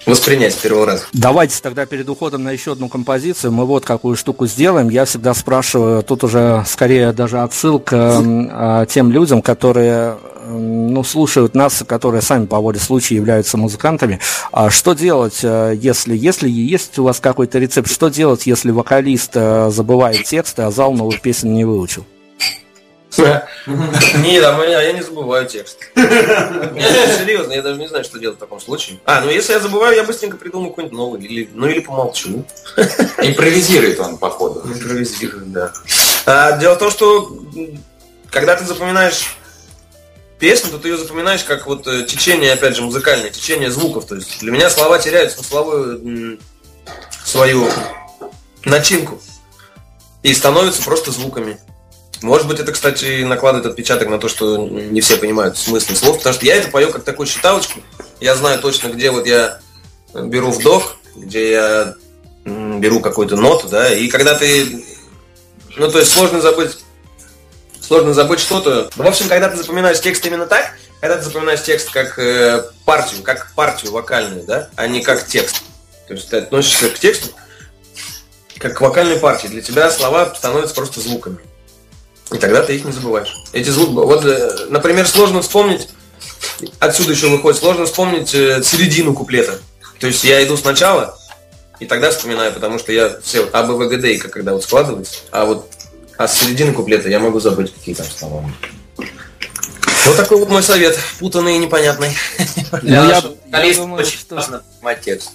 [0.09, 1.05] воспринять с первого раза.
[1.12, 4.88] Давайте тогда перед уходом на еще одну композицию мы вот какую штуку сделаем.
[4.88, 10.16] Я всегда спрашиваю, тут уже скорее даже отсылка э, тем людям, которые
[10.49, 14.21] ну, слушают нас, которые сами по воле случая являются музыкантами.
[14.51, 19.33] А что делать, э, если, если есть у вас какой-то рецепт, что делать, если вокалист
[19.35, 22.05] э, забывает тексты, а зал новых песен не выучил?
[23.16, 25.79] Не, там, я не забываю текст.
[25.94, 29.01] Серьезно, я даже не знаю, что делать в таком случае.
[29.05, 31.23] А, ну если я забываю, я быстренько придумаю какой-нибудь новый.
[31.23, 32.44] Или, ну или помолчу.
[33.18, 34.61] Импровизирует он, походу.
[34.61, 35.73] Импровизирует, да.
[36.27, 37.38] А, дело в том, что
[38.31, 39.37] когда ты запоминаешь
[40.38, 44.07] песню, то ты ее запоминаешь как вот э, течение, опять же, музыкальное, течение звуков.
[44.07, 46.38] То есть для меня слова теряют смысловую
[47.25, 47.68] свою
[48.64, 49.21] начинку
[50.23, 51.59] и становятся просто звуками.
[52.23, 56.35] Может быть, это, кстати, накладывает отпечаток на то, что не все понимают смысл слов, потому
[56.35, 57.81] что я это пою как такую считалочку.
[58.21, 59.61] Я знаю точно, где вот я
[60.15, 61.95] беру вдох, где я
[62.45, 64.85] беру какую-то ноту, да, и когда ты,
[65.77, 66.79] ну, то есть сложно забыть,
[67.81, 68.91] сложно забыть что-то.
[68.97, 73.23] В общем, когда ты запоминаешь текст именно так, когда ты запоминаешь текст как э, партию,
[73.23, 75.63] как партию вокальную, да, а не как текст.
[76.09, 77.29] То есть ты относишься к тексту
[78.59, 79.47] как к вокальной партии.
[79.47, 81.39] Для тебя слова становятся просто звуками.
[82.33, 83.35] И тогда ты их не забываешь.
[83.53, 85.88] Эти звуки, вот, э, например, сложно вспомнить,
[86.79, 89.59] отсюда еще выходит, сложно вспомнить э, середину куплета.
[89.99, 91.19] То есть я иду сначала,
[91.81, 95.69] и тогда вспоминаю, потому что я все вот АБВГД, когда вот складывается, а вот
[96.19, 98.45] а с середины куплета я могу забыть какие там слова.
[100.07, 102.17] Вот такой вот мой совет, путанный и непонятный.
[102.83, 104.62] Для ну, я, я думаю, очень что...
[104.79, 105.31] понимать текст.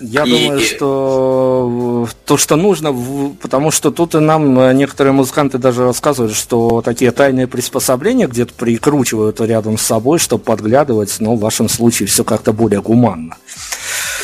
[0.00, 2.94] Я и, думаю, что то, что нужно,
[3.40, 9.40] потому что тут и нам некоторые музыканты даже рассказывают, что такие тайные приспособления где-то прикручивают
[9.40, 13.36] рядом с собой, чтобы подглядывать, но в вашем случае все как-то более гуманно.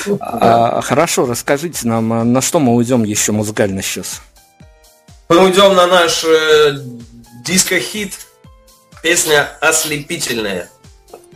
[0.06, 0.16] Да.
[0.20, 4.20] А, хорошо, расскажите нам, на что мы уйдем еще музыкально сейчас?
[5.28, 6.78] Мы уйдем на наш э,
[7.44, 8.12] диско-хит,
[9.02, 10.68] песня «Ослепительная»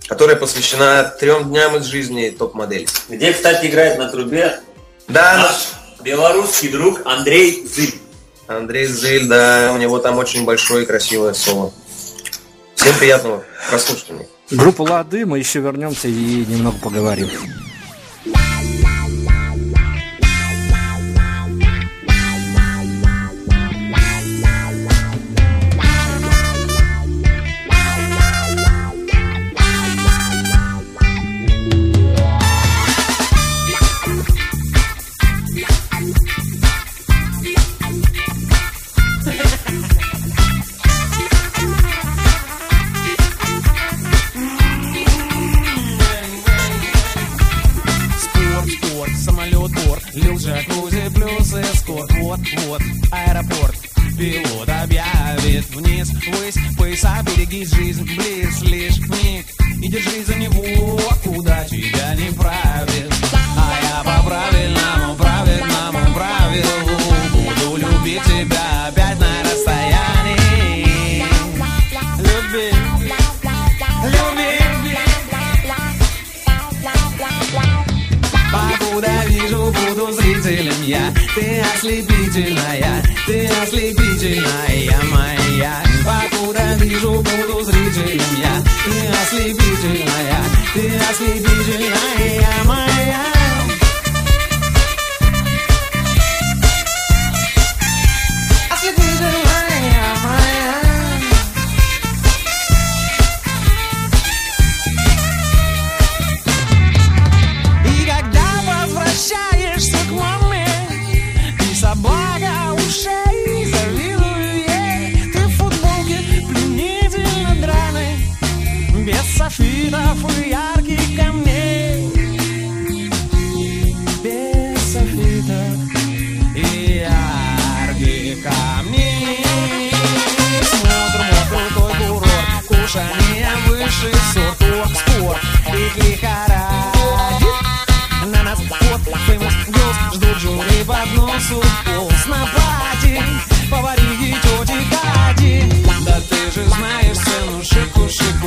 [0.08, 2.88] которая посвящена трем дням из жизни топ-модели.
[3.08, 4.60] Где, кстати, играет на трубе
[5.06, 5.68] да, наш
[6.02, 7.94] белорусский друг Андрей Зыль.
[8.46, 11.72] Андрей Зыль, да, у него там очень большое и красивое соло.
[12.74, 14.26] Всем приятного прослушивания.
[14.50, 17.28] Группа Лады, мы еще вернемся и немного поговорим.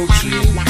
[0.07, 0.61] motivo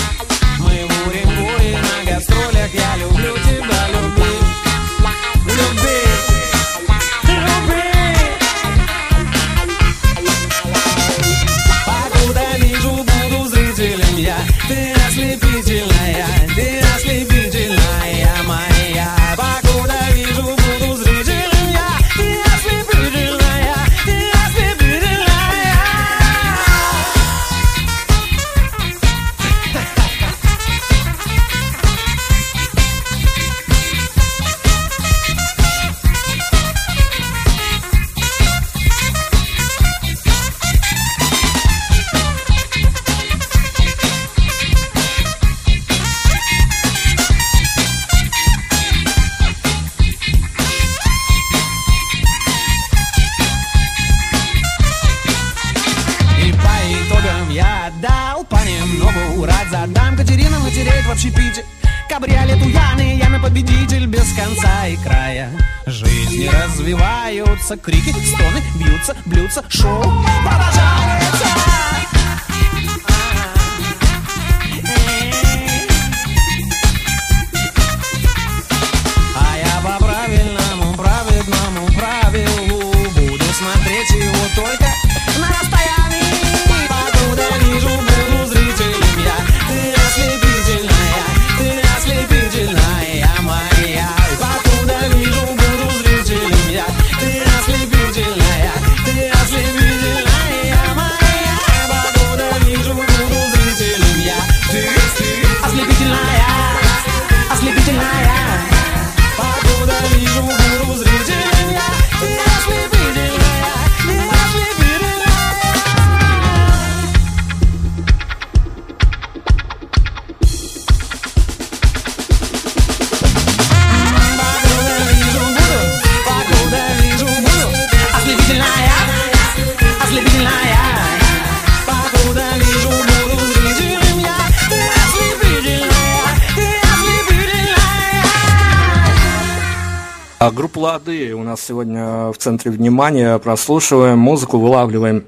[140.82, 143.38] Лады у нас сегодня в центре внимания.
[143.38, 145.28] Прослушиваем музыку, вылавливаем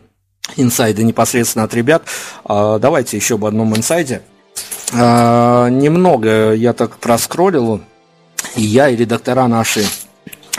[0.58, 2.02] инсайды непосредственно от ребят.
[2.44, 4.24] А, давайте еще об одном инсайде.
[4.94, 7.82] А, немного я так проскроллил,
[8.56, 9.86] и я, и редактора наши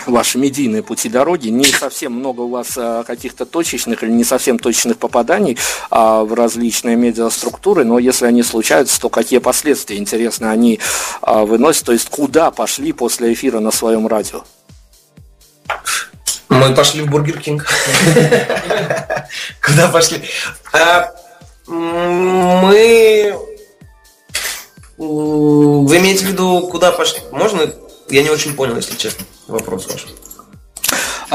[0.06, 1.48] ваши медийные пути дороги.
[1.48, 5.58] Не совсем много у вас а, каких-то точечных или не совсем точечных попаданий
[5.90, 10.78] в различные медиаструктуры, но если они случаются, то какие последствия, интересно, они
[11.20, 14.44] выносят, то есть куда пошли после эфира на своем радио?
[16.48, 17.66] Мы пошли в Burger King.
[19.64, 20.22] Куда пошли?
[21.66, 23.36] Мы...
[24.96, 27.20] Вы имеете в виду, куда пошли?
[27.32, 27.72] Можно
[28.10, 30.06] я не очень понял, если честно, вопрос ваш.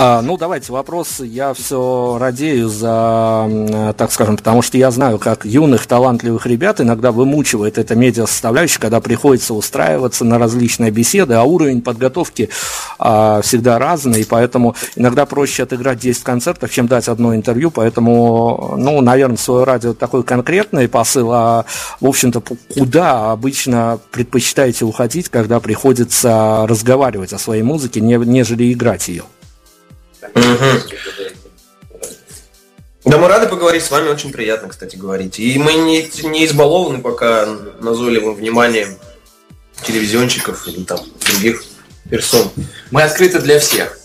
[0.02, 1.20] А, ну, давайте вопрос.
[1.20, 7.12] Я все радею за, так скажем, потому что я знаю, как юных, талантливых ребят иногда
[7.12, 12.48] вымучивает эта медиа составляющая, когда приходится устраиваться на различные беседы, а уровень подготовки
[12.98, 18.76] а, всегда разный, и поэтому иногда проще отыграть 10 концертов, чем дать одно интервью, поэтому,
[18.78, 21.66] ну, наверное, свое радио такой конкретный посыл, а,
[22.00, 22.42] в общем-то,
[22.74, 29.26] куда обычно предпочитаете уходить, когда приходится разговаривать о своей музыке, нежели играть ее?
[33.06, 35.40] Да, мы рады поговорить с вами, очень приятно, кстати, говорить.
[35.40, 37.46] И мы не, не избалованы пока
[37.80, 38.98] назойливым вниманием
[39.84, 41.64] телевизионщиков или там других
[42.10, 42.52] персон.
[42.92, 43.98] Мы открыты для всех.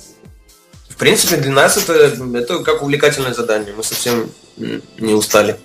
[0.88, 3.74] В принципе, для нас это, это как увлекательное задание.
[3.74, 5.56] Мы совсем не устали.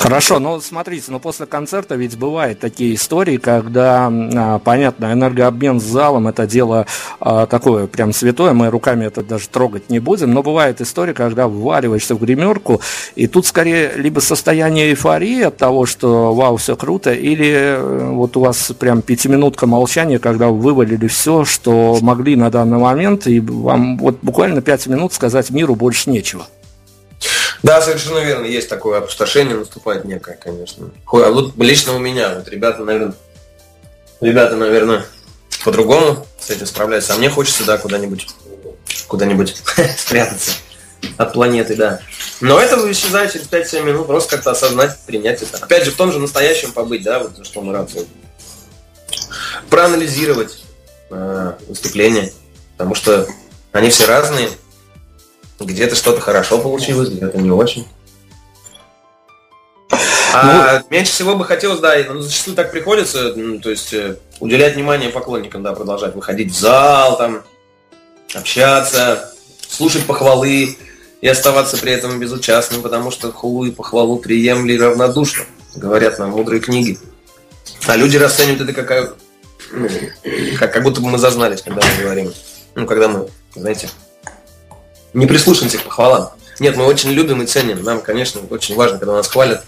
[0.00, 5.84] Хорошо, но смотрите, но после концерта ведь бывают такие истории, когда, а, понятно, энергообмен с
[5.84, 6.86] залом это дело
[7.20, 11.48] а, такое прям святое, мы руками это даже трогать не будем, но бывает история, когда
[11.48, 12.80] вваливаешься в гримерку,
[13.14, 18.38] и тут скорее либо состояние эйфории от того, что вау, все круто, или э, вот
[18.38, 23.38] у вас прям пятиминутка молчания, когда вы вывалили все, что могли на данный момент, и
[23.38, 26.46] вам вот буквально пять минут сказать миру больше нечего.
[27.62, 30.90] Да, совершенно верно, есть такое опустошение, наступает некое, конечно.
[31.12, 33.14] А вот лично у меня, вот ребята, наверное,
[34.20, 35.04] ребята, наверное,
[35.64, 37.14] по-другому с этим справляются.
[37.14, 38.28] А мне хочется, да, куда-нибудь,
[39.08, 39.56] куда-нибудь
[39.98, 40.52] спрятаться
[41.16, 42.00] от планеты, да.
[42.40, 45.58] Но это исчезает через 5-7 минут, просто как-то осознать, принять это.
[45.58, 48.06] Опять же, в том же настоящем побыть, да, вот что мы рады.
[49.68, 50.62] Проанализировать
[51.10, 52.32] э, выступления,
[52.76, 53.26] потому что
[53.72, 54.48] они все разные,
[55.64, 57.86] где-то что-то хорошо получилось, где-то не очень.
[60.32, 64.16] А ну, меньше всего бы хотелось, да, ну, зачастую так приходится, ну, то есть э,
[64.38, 67.42] уделять внимание поклонникам, да, продолжать выходить в зал, там,
[68.34, 69.34] общаться,
[69.68, 70.76] слушать похвалы
[71.20, 75.44] и оставаться при этом безучастным, потому что хулу и похвалу приемли равнодушно,
[75.74, 76.98] говорят нам мудрые книги.
[77.86, 79.16] А люди расценивают это как,
[79.72, 79.88] ну,
[80.58, 82.32] как, как будто бы мы зазнались, когда мы говорим.
[82.76, 83.88] Ну, когда мы, знаете,
[85.12, 86.30] не прислушаемся к похвалам.
[86.58, 87.82] Нет, мы очень любим и ценим.
[87.82, 89.64] Нам, конечно, очень важно, когда нас хвалят.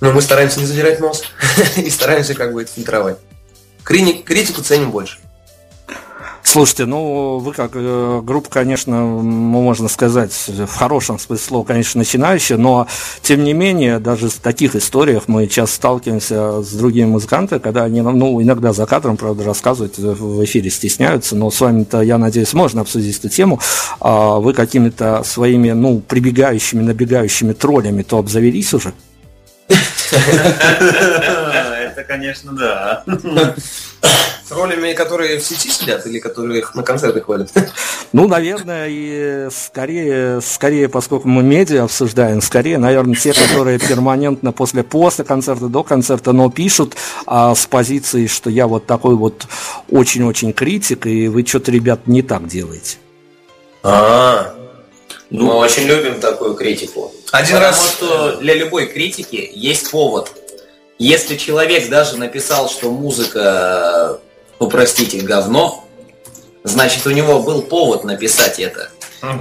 [0.00, 1.22] Но мы стараемся не задирать нос
[1.76, 3.18] и стараемся как бы это фильтровать.
[3.84, 5.18] Критику ценим больше.
[6.42, 12.56] Слушайте, ну вы как э, группа, конечно, можно сказать, в хорошем смысле слова, конечно, начинающая,
[12.56, 12.88] но
[13.22, 18.00] тем не менее, даже в таких историях мы часто сталкиваемся с другими музыкантами, когда они,
[18.00, 22.80] ну, иногда за кадром, правда, рассказывать в эфире стесняются, но с вами-то, я надеюсь, можно
[22.80, 23.60] обсудить эту тему.
[24.00, 28.92] А вы какими-то своими, ну, прибегающими, набегающими троллями то обзавелись уже?
[30.10, 33.04] Это, конечно, да.
[34.48, 37.50] С ролями, которые в сети сидят или которые на концертах ходят?
[38.12, 44.82] Ну, наверное, и скорее, скорее, поскольку мы медиа обсуждаем, скорее, наверное, те, которые перманентно после,
[44.82, 46.96] после концерта, до концерта, но пишут
[47.26, 49.46] а, с позиции, что я вот такой вот
[49.92, 52.96] очень-очень критик, и вы что-то, ребят, не так делаете.
[53.84, 54.56] А,
[55.30, 57.12] ну, мы очень любим такую критику.
[57.30, 60.32] Один Потому раз что для любой критики есть повод.
[61.00, 64.20] Если человек даже написал, что музыка
[64.60, 65.84] ну, простите, говно,
[66.62, 68.90] значит, у него был повод написать это.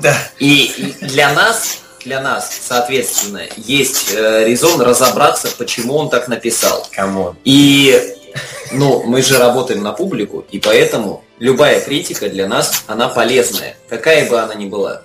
[0.01, 0.17] Да.
[0.39, 6.87] И для нас, для нас, соответственно, есть э, резон разобраться, почему он так написал.
[6.91, 7.35] Come on.
[7.43, 8.15] И,
[8.71, 14.29] ну, мы же работаем на публику, и поэтому любая критика для нас, она полезная, какая
[14.29, 15.01] бы она ни была.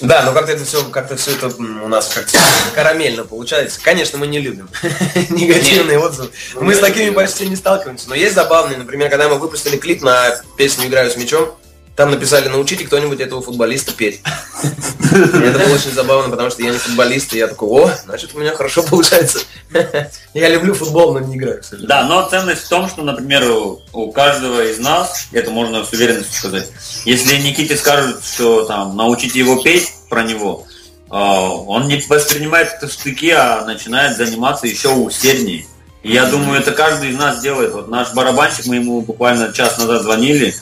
[0.00, 2.38] Да, но как-то это все, как-то все это у нас как-то
[2.74, 3.80] карамельно получается.
[3.82, 4.68] Конечно, мы не любим
[5.30, 6.30] негативные отзывы.
[6.54, 8.08] Мы с такими почти не сталкиваемся.
[8.08, 11.50] Но есть забавные, например, когда мы выпустили клип на песню «Играю с мячом»,
[11.98, 14.20] там написали, научите кто-нибудь этого футболиста петь.
[15.10, 18.38] Это было очень забавно, потому что я не футболист, и я такой, о, значит, у
[18.38, 19.40] меня хорошо получается.
[20.32, 21.60] Я люблю футбол, но не играю.
[21.72, 23.50] Да, но ценность в том, что, например,
[23.92, 26.68] у каждого из нас, это можно с уверенностью сказать,
[27.04, 30.68] если Никите скажут, что там научите его петь про него,
[31.10, 35.66] а, он не воспринимает это в штыки, а начинает заниматься еще усерднее.
[36.02, 37.72] Я думаю, это каждый из нас делает.
[37.72, 40.54] Вот наш барабанщик, мы ему буквально час назад звонили,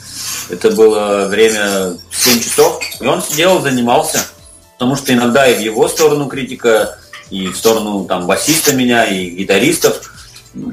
[0.49, 4.25] это было время 7 часов, и он сидел, занимался,
[4.73, 6.97] потому что иногда и в его сторону критика,
[7.29, 10.13] и в сторону там басиста меня, и гитаристов.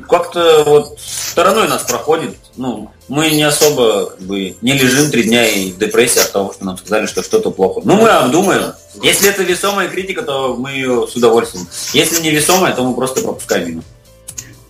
[0.08, 2.36] Как-то вот стороной нас проходит.
[2.56, 6.54] Ну, мы не особо как бы не лежим три дня и в депрессии от того,
[6.54, 7.82] что нам сказали, что что-то плохо.
[7.84, 8.72] Ну, мы обдумаем.
[9.02, 11.66] Если это весомая критика, то мы ее с удовольствием.
[11.92, 13.82] Если не весомая, то мы просто пропускаем мимо.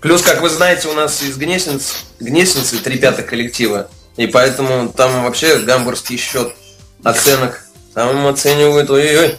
[0.04, 3.88] Плюс, как вы знаете, у нас из Гнесниц, Гнесницы три пятых коллектива.
[4.18, 6.54] И поэтому там вообще гамбургский счет
[7.02, 7.64] оценок.
[7.94, 9.38] Там оценивают, ой-ой-ой.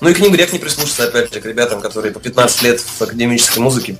[0.00, 2.80] Ну и к ним грех не прислушаться, опять же, к ребятам, которые по 15 лет
[2.80, 3.98] в академической музыке.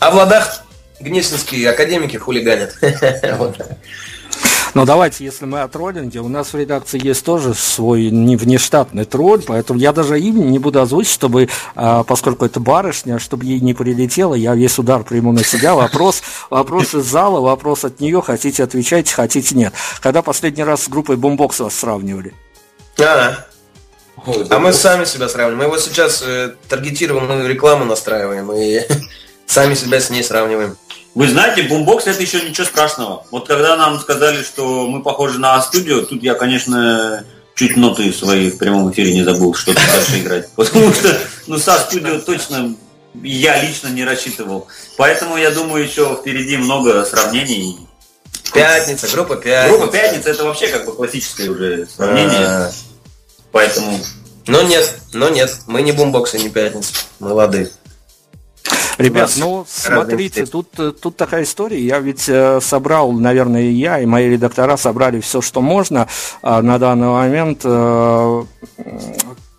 [0.00, 0.64] А в ладах
[1.00, 2.76] гнесинские академики хулиганят.
[4.74, 9.04] Но давайте, если мы о троллинге, у нас в редакции есть тоже свой не внештатный
[9.04, 13.60] тролль, поэтому я даже имя не буду озвучить, чтобы, а, поскольку это барышня, чтобы ей
[13.60, 15.74] не прилетело, я весь удар приму на себя.
[15.74, 19.74] Вопрос, вопрос из зала, вопрос от нее, хотите отвечайте, хотите нет.
[20.00, 22.32] Когда последний раз с группой Бумбокс вас сравнивали?
[22.98, 23.46] А,
[24.50, 25.64] а мы сами себя сравниваем.
[25.64, 28.80] Мы вот сейчас э, таргетированную рекламу настраиваем и
[29.46, 30.76] сами себя с ней сравниваем.
[31.14, 33.26] Вы знаете, бумбокс это еще ничего страшного.
[33.30, 38.50] Вот когда нам сказали, что мы похожи на студию, тут я, конечно, чуть ноты свои
[38.50, 40.50] в прямом эфире не забыл, что тут дальше играть.
[40.56, 42.74] Потому что, ну, со студио точно
[43.22, 44.68] я лично не рассчитывал.
[44.96, 47.78] Поэтому, я думаю, еще впереди много сравнений.
[48.54, 49.76] Пятница, группа Пятница.
[49.76, 52.46] Группа Пятница это вообще как бы классическое уже сравнение.
[52.46, 52.70] А.
[53.50, 53.98] Поэтому...
[54.46, 57.70] Но нет, но нет, мы не бумбоксы, не Пятница, мы лады.
[58.98, 61.80] Ребят, ну смотрите, тут, э, тут такая история.
[61.80, 66.08] Я ведь э, собрал, наверное, и я, и мои редактора собрали все, что можно
[66.42, 67.60] э, на данный момент.
[67.64, 68.44] Э,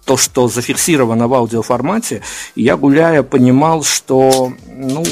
[0.05, 2.23] то, что зафиксировано в аудиоформате,
[2.55, 5.03] я гуляя понимал, что ну,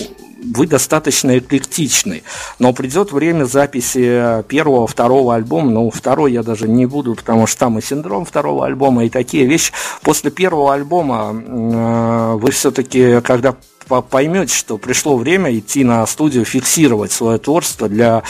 [0.44, 2.24] вы достаточно эклектичны.
[2.60, 5.72] Но придет время записи первого, второго альбома.
[5.72, 9.46] Ну, второй я даже не буду, потому что там и синдром второго альбома, и такие
[9.46, 9.72] вещи.
[10.02, 13.56] После первого альбома э, вы все-таки, когда
[14.00, 18.24] поймете, что пришло время идти на студию, фиксировать свое творчество для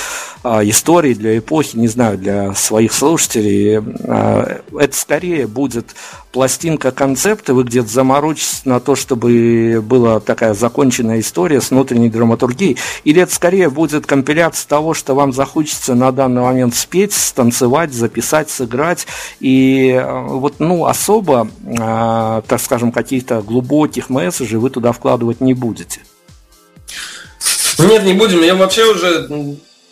[0.43, 3.79] э, истории, для эпохи, не знаю, для своих слушателей.
[3.79, 5.95] Э, это скорее будет
[6.31, 12.77] пластинка концепта, вы где-то заморочитесь на то, чтобы была такая законченная история с внутренней драматургией,
[13.03, 18.49] или это скорее будет компиляция того, что вам захочется на данный момент спеть, станцевать, записать,
[18.49, 19.07] сыграть,
[19.39, 25.53] и э, вот, ну, особо, э, так скажем, каких-то глубоких месседжей вы туда вкладывать не
[25.53, 26.01] будете.
[27.79, 28.41] Нет, не будем.
[28.41, 29.27] Я вообще уже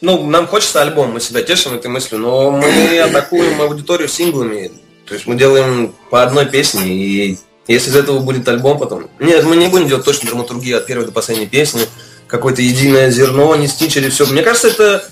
[0.01, 4.71] ну, нам хочется альбом, мы себя тешим этой мыслью, но мы атакуем аудиторию синглами.
[5.09, 7.37] То есть мы делаем по одной песне, и
[7.67, 9.09] если из этого будет альбом потом...
[9.19, 11.81] Нет, мы не будем делать точно драматургию от первой до последней песни,
[12.27, 14.27] какое-то единое зерно нести через все.
[14.27, 15.03] Мне кажется, это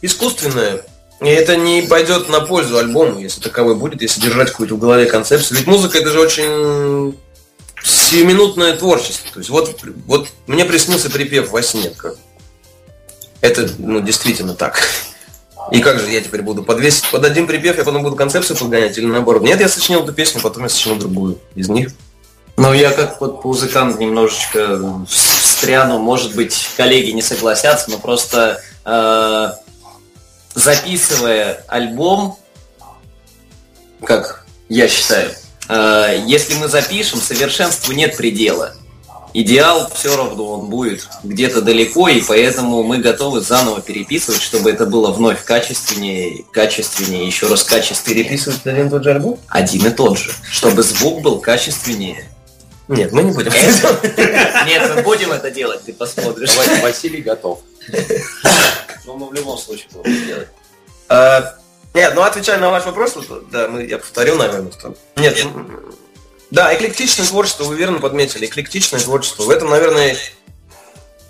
[0.00, 0.82] искусственное.
[1.20, 5.06] И это не пойдет на пользу альбому, если таковой будет, если держать какую-то в голове
[5.06, 5.58] концепцию.
[5.58, 7.14] Ведь музыка это же очень
[7.82, 9.30] сиюминутное творчество.
[9.32, 11.92] То есть вот, вот мне приснился припев во сне.
[13.42, 14.80] Это ну, действительно так.
[15.70, 18.96] И как же я теперь буду подвесить под один припев, я потом буду концепцию подгонять
[18.98, 19.42] или наоборот?
[19.42, 21.90] Нет, я сочинил эту песню, потом я сочинил другую из них.
[22.56, 29.52] Ну, я как вот музыкант немножечко встряну, может быть, коллеги не согласятся, но просто э,
[30.54, 32.38] записывая альбом,
[34.04, 35.32] как я считаю,
[35.68, 38.74] э, если мы запишем, совершенству нет предела
[39.34, 44.86] идеал все равно он будет где-то далеко, и поэтому мы готовы заново переписывать, чтобы это
[44.86, 48.24] было вновь качественнее, качественнее, еще раз качественнее.
[48.24, 49.38] Переписывать один и тот же альбом?
[49.48, 52.30] Один и тот же, чтобы звук был качественнее.
[52.86, 53.50] Нет, мы не будем
[54.66, 56.54] Нет, мы будем это делать, ты посмотришь.
[56.82, 57.60] Василий готов.
[59.04, 60.48] Но мы в любом случае будем делать.
[61.08, 61.54] А,
[61.92, 63.16] нет, ну отвечая на ваш вопрос,
[63.50, 64.96] да, я повторил, наверное, что...
[65.16, 65.46] Нет,
[66.54, 69.42] да, эклектичное творчество, вы верно подметили, эклектичное творчество.
[69.42, 70.16] В этом, наверное,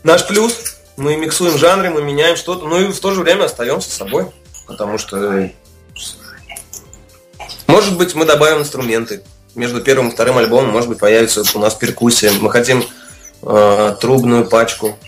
[0.02, 0.76] наш плюс.
[0.96, 4.26] Мы миксуем жанры, мы меняем что-то, но и в то же время остаемся собой.
[4.66, 5.50] Потому что,
[7.66, 9.22] может быть, мы добавим инструменты.
[9.54, 12.30] Между первым и вторым альбомом, может быть, появится у нас перкуссия.
[12.32, 12.84] Мы хотим
[13.42, 14.98] э, трубную пачку,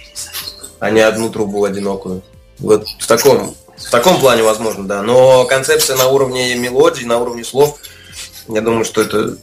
[0.80, 2.22] а не одну трубу одинокую.
[2.58, 5.02] Вот в таком В таком плане возможно, да.
[5.02, 7.78] Но концепция на уровне мелодии, на уровне слов,
[8.48, 9.36] я думаю, что это,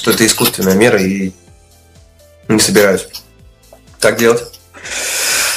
[0.00, 1.30] что это искусственная мера и
[2.48, 3.06] не собираюсь
[3.98, 4.49] так делать.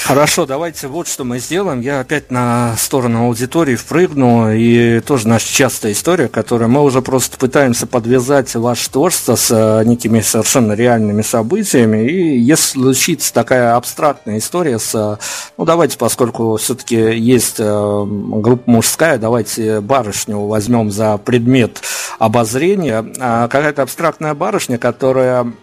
[0.06, 1.80] Хорошо, давайте вот что мы сделаем.
[1.80, 7.38] Я опять на сторону аудитории впрыгну, и тоже наша частая история, которую мы уже просто
[7.38, 12.06] пытаемся подвязать ваше творчество с э, некими совершенно реальными событиями.
[12.06, 14.94] И если случится такая абстрактная история с...
[14.94, 15.24] Э,
[15.58, 21.82] ну, давайте, поскольку все-таки есть э, группа мужская, давайте барышню возьмем за предмет
[22.20, 23.06] обозрения.
[23.22, 25.54] А какая-то абстрактная барышня, которая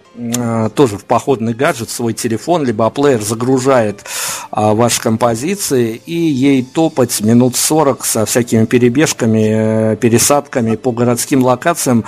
[0.75, 4.05] тоже в походный гаджет свой телефон, либо плеер загружает
[4.51, 11.45] а, ваши композиции, и ей топать минут 40 со всякими перебежками, э, пересадками по городским
[11.45, 12.05] локациям,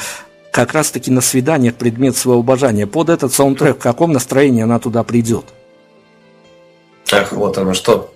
[0.51, 2.87] как раз таки на свиданиях предмет своего обожания.
[2.87, 5.45] Под этот саундтрек в каком настроении она туда придет?
[7.13, 8.13] Ах, вот оно что.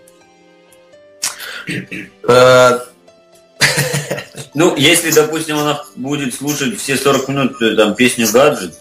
[2.29, 2.79] Э,
[4.55, 8.75] ну, если, допустим, она будет слушать все 40 минут там, песню «Гаджет»,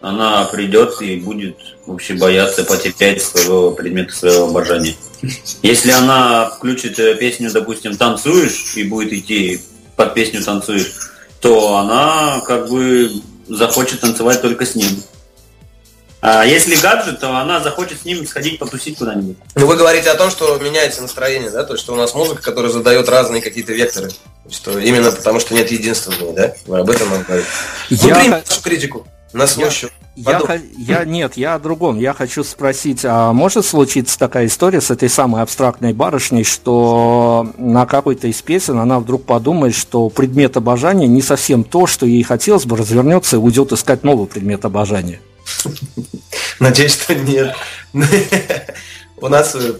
[0.00, 4.94] она придет и будет вообще бояться потерять своего предмета своего обожания.
[5.62, 9.60] Если она включит э, песню, допустим, танцуешь и будет идти
[9.96, 10.92] под песню танцуешь,
[11.40, 13.10] то она как бы
[13.48, 14.90] захочет танцевать только с ним.
[16.20, 19.36] А если гаджет, то она захочет с ним сходить потусить куда-нибудь.
[19.54, 21.62] Ну вы говорите о том, что меняется настроение, да?
[21.62, 24.10] То есть что у нас музыка, которая задает разные какие-то векторы.
[24.50, 26.54] Что именно потому, что нет единственного, да?
[26.66, 27.48] Вы об этом говорите.
[27.90, 28.22] Я...
[28.24, 29.06] Ну, нашу критику.
[29.36, 29.70] Нас я,
[30.16, 31.98] я, я, нет, я о другом.
[31.98, 37.84] Я хочу спросить, а может случиться такая история с этой самой абстрактной барышней, что на
[37.84, 42.64] какой-то из песен она вдруг подумает, что предмет обожания не совсем то, что ей хотелось
[42.64, 45.20] бы, развернется и уйдет искать новый предмет обожания?
[46.58, 47.54] Надеюсь, что нет.
[49.18, 49.74] У нас э,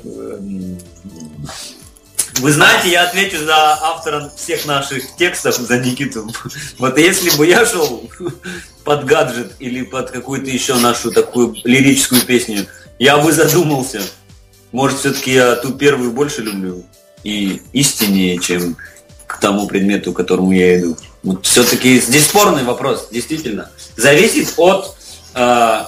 [2.40, 6.30] вы знаете, я отвечу за автора всех наших текстов, за Никиту.
[6.78, 8.08] Вот если бы я шел
[8.84, 12.66] под гаджет или под какую-то еще нашу такую лирическую песню,
[12.98, 14.02] я бы задумался.
[14.72, 16.84] Может, все-таки я ту первую больше люблю
[17.24, 18.76] и истиннее, чем
[19.26, 20.96] к тому предмету, к которому я иду.
[21.22, 23.70] Вот все-таки здесь спорный вопрос, действительно.
[23.96, 24.96] Зависит от
[25.34, 25.84] э,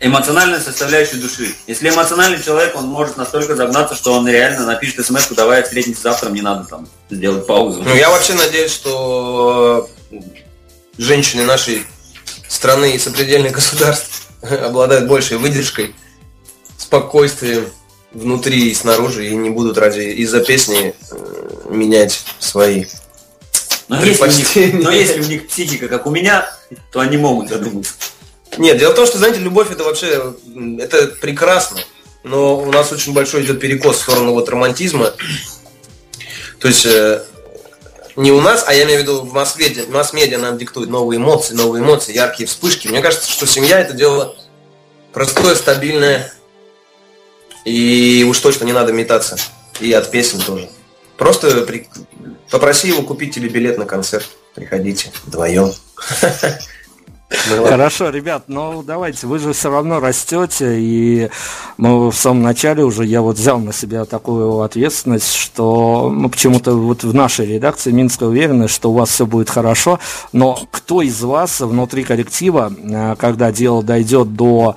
[0.00, 1.54] эмоциональная составляющая души.
[1.66, 6.30] Если эмоциональный человек, он может настолько загнаться, что он реально напишет смс давай встретимся завтра,
[6.30, 7.82] мне надо там сделать паузу.
[7.82, 9.88] Ну, я вообще надеюсь, что
[10.96, 11.84] женщины нашей
[12.48, 15.94] страны и сопредельных государств обладают большей выдержкой,
[16.78, 17.68] спокойствием
[18.12, 22.86] внутри и снаружи, и не будут ради из-за песни э, менять свои
[23.90, 26.48] но если, них, но если у них психика, как у меня,
[26.92, 27.94] то они могут задуматься.
[28.58, 30.34] Нет, дело в том, что, знаете, любовь это вообще,
[30.78, 31.80] это прекрасно,
[32.22, 35.12] но у нас очень большой идет перекос в сторону вот романтизма.
[36.58, 37.22] То есть э,
[38.16, 41.54] не у нас, а я имею в виду в масс-медиа, масс-медиа нам диктует новые эмоции,
[41.54, 42.88] новые эмоции, яркие вспышки.
[42.88, 44.36] Мне кажется, что семья это дело
[45.12, 46.32] простое, стабильное,
[47.64, 49.38] и уж точно не надо метаться.
[49.80, 50.68] И от песен тоже.
[51.16, 51.88] Просто при...
[52.50, 54.28] попроси его купить тебе билет на концерт.
[54.54, 55.72] Приходите вдвоем.
[57.30, 61.30] Хорошо, ребят, ну давайте, вы же все равно растете, и
[61.76, 66.74] мы в самом начале уже, я вот взял на себя такую ответственность, что мы почему-то
[66.74, 70.00] вот в нашей редакции Минска уверены, что у вас все будет хорошо,
[70.32, 74.76] но кто из вас внутри коллектива, э, когда дело дойдет до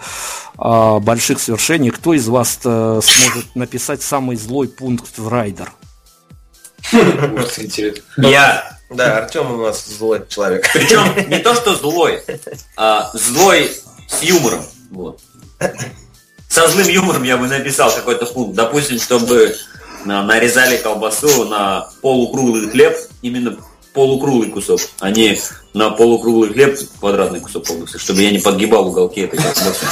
[0.58, 5.72] э, больших свершений, кто из вас э, сможет написать самый злой пункт в райдер?
[8.18, 8.73] Я.
[8.96, 10.68] Да, Артем у нас злой человек.
[10.74, 12.24] Причем не то, что злой,
[12.76, 13.72] а злой
[14.08, 14.66] с юмором.
[14.92, 15.20] Вот.
[16.48, 18.56] Со злым юмором я бы написал какой-то пункт.
[18.56, 19.56] Допустим, чтобы
[20.06, 23.58] нарезали колбасу на полукруглый хлеб, именно
[23.94, 25.40] полукруглый кусок, а не
[25.74, 29.86] на полукруглый хлеб квадратный кусок колбасы, чтобы я не подгибал уголки этой колбасы.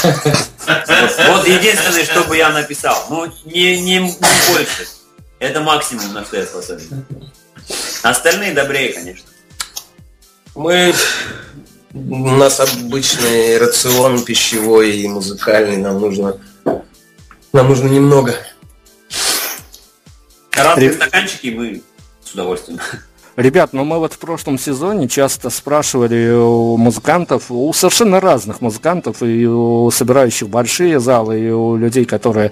[0.68, 2.96] Вот, вот единственное, что бы я написал.
[3.10, 4.16] Ну, не, не, не
[4.54, 4.88] больше.
[5.40, 7.06] Это максимум, на что я способен.
[8.02, 9.30] Остальные добрее, конечно.
[10.56, 10.94] Мы...
[11.94, 15.78] У нас обычный рацион пищевой и музыкальный.
[15.78, 16.38] Нам нужно...
[17.54, 18.34] Нам нужно немного.
[20.54, 21.82] Разные стаканчики мы
[22.24, 22.80] с удовольствием.
[23.38, 29.24] Ребят, ну мы вот в прошлом сезоне часто спрашивали у музыкантов, у совершенно разных музыкантов,
[29.24, 32.52] и у собирающих большие залы, и у людей, которые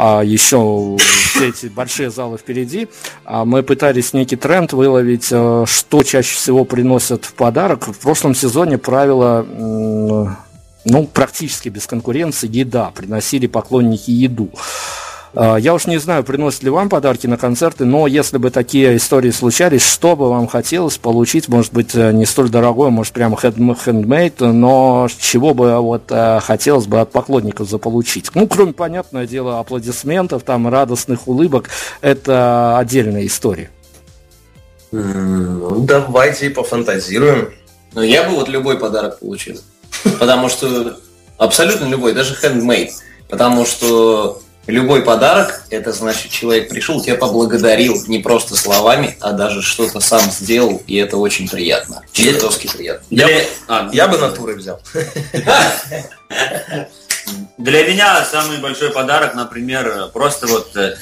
[0.00, 2.86] а, еще все эти большие залы впереди,
[3.24, 7.88] а мы пытались некий тренд выловить, а, что чаще всего приносят в подарок.
[7.88, 9.44] В прошлом сезоне правило
[10.84, 14.50] ну, практически без конкуренции еда, приносили поклонники еду.
[15.34, 18.96] А, я уж не знаю, приносят ли вам подарки на концерты, но если бы такие
[18.96, 23.36] истории случались, что бы вам хотелось получить, может быть, э, не столь дорогое, может, прямо
[23.36, 28.30] хендмейд, но чего бы вот э, хотелось бы от поклонников заполучить?
[28.34, 31.68] Ну, кроме, понятное дело, аплодисментов, там, радостных улыбок,
[32.00, 33.70] это отдельная история.
[34.90, 37.52] Ну, давайте пофантазируем.
[37.94, 39.60] Ну, я бы вот любой подарок получил.
[40.18, 40.98] Потому что
[41.36, 42.90] абсолютно любой, даже handmade.
[43.28, 49.62] Потому что любой подарок, это значит, человек пришел, тебя поблагодарил не просто словами, а даже
[49.62, 52.02] что-то сам сделал, и это очень приятно.
[52.12, 53.06] Чертовски приятно.
[53.08, 54.80] Я, бы, а, я бы натуры взял.
[57.56, 60.96] Для меня самый большой подарок, например, просто вот э,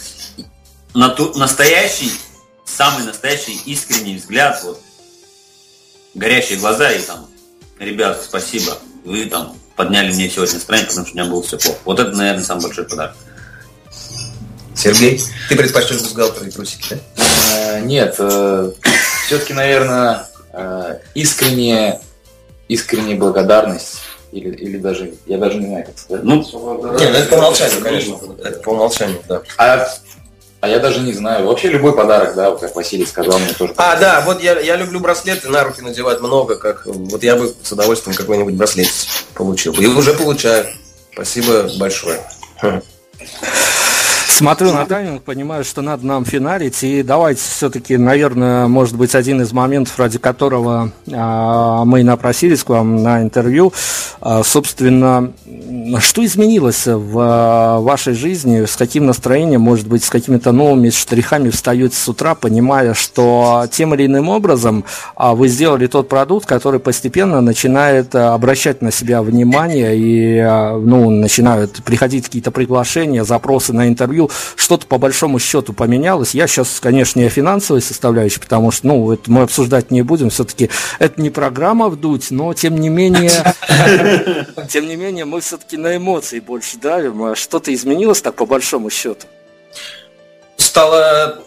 [0.95, 2.13] настоящий,
[2.65, 4.81] самый настоящий искренний взгляд, вот,
[6.15, 7.29] горящие глаза и там,
[7.79, 11.79] ребят, спасибо, вы там подняли мне сегодня настроение, потому что у меня было все плохо.
[11.85, 13.17] Вот это, наверное, самый большой подарок.
[14.95, 17.25] Сергей, ты предпочтешь бюстгальтер и трусики, да?
[17.55, 18.73] Э, нет, э,
[19.27, 22.01] все-таки, наверное, э, искренняя,
[22.69, 24.01] искренняя благодарность
[24.33, 26.25] или, или даже, я даже не знаю, как сказать.
[26.25, 28.19] Ну, нет, ну это по умолчанию, конечно.
[28.45, 29.43] Это по умолчанию, да.
[29.59, 29.89] А
[30.61, 31.47] а я даже не знаю.
[31.47, 33.75] Вообще любой подарок, да, вот как Василий сказал, мне тоже.
[33.77, 37.55] А, да, вот я, я люблю браслеты, на руки надевать много, как вот я бы
[37.63, 38.89] с удовольствием какой-нибудь браслет
[39.35, 39.75] получил.
[39.75, 40.67] И уже получаю.
[41.13, 42.21] Спасибо большое.
[44.37, 46.83] Смотрю на тайминг, понимаю, что надо нам финалить.
[46.83, 52.69] И давайте все-таки, наверное, может быть, один из моментов, ради которого а, мы напросились к
[52.69, 53.73] вам на интервью.
[54.21, 55.33] А, собственно,
[56.01, 58.67] что изменилось в а, вашей жизни?
[58.67, 63.95] С каким настроением, может быть, с какими-то новыми штрихами встаете с утра, понимая, что тем
[63.95, 64.85] или иным образом
[65.15, 71.09] а, вы сделали тот продукт, который постепенно начинает обращать на себя внимание и а, ну,
[71.09, 74.26] начинают приходить какие-то приглашения, запросы на интервью
[74.57, 76.35] что-то по большому счету поменялось.
[76.35, 80.31] Я сейчас, конечно, не о финансовой составляющей, потому что, ну, это мы обсуждать не будем.
[80.31, 83.31] Все-таки это не программа вдуть, но тем не менее,
[84.69, 87.23] тем не менее, мы все-таки на эмоции больше давим.
[87.25, 89.27] А что-то изменилось так по большому счету?
[90.57, 91.43] Стало,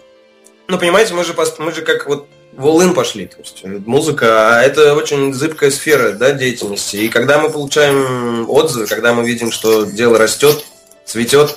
[0.68, 2.28] ну, понимаете, мы же, мы же как вот
[2.60, 3.26] в пошли.
[3.26, 6.98] То есть музыка, а это очень зыбкая сфера да, деятельности.
[6.98, 10.66] И когда мы получаем отзывы, когда мы видим, что дело растет,
[11.06, 11.56] цветет,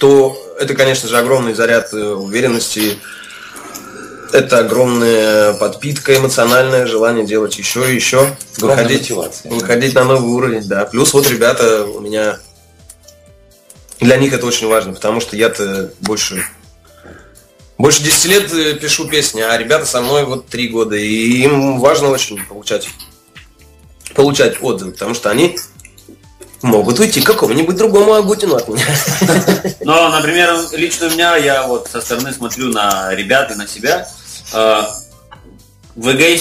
[0.00, 2.98] то это, конечно же, огромный заряд э, уверенности,
[4.32, 9.10] это огромная подпитка, эмоциональное желание делать еще и еще, выходить,
[9.44, 10.86] выходить на новый уровень, да.
[10.86, 12.38] Плюс вот ребята у меня,
[14.00, 16.44] для них это очень важно, потому что я-то больше
[17.76, 21.78] больше 10 лет э, пишу песни, а ребята со мной вот 3 года, и им
[21.78, 22.88] важно очень получать
[24.14, 25.58] получать отзывы, потому что они
[26.62, 28.84] могут уйти к какому-нибудь другому Агутину от меня.
[29.80, 34.08] Но, например, лично у меня, я вот со стороны смотрю на ребят и на себя.
[34.52, 34.82] Э,
[35.96, 36.40] в, эго...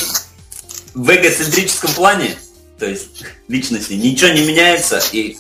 [0.94, 2.36] в эгоцентрическом плане,
[2.78, 5.02] то есть личности, ничего не меняется.
[5.12, 5.38] И,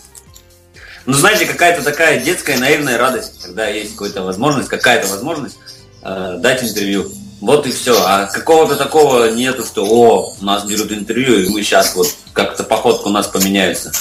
[1.05, 5.57] ну, знаете, какая-то такая детская наивная радость, когда есть какая-то возможность, какая-то возможность
[6.03, 7.11] э, дать интервью.
[7.41, 8.01] Вот и все.
[8.05, 13.07] А какого-то такого нету, что о, нас берут интервью, и мы сейчас вот как-то походка
[13.07, 13.91] у нас поменяется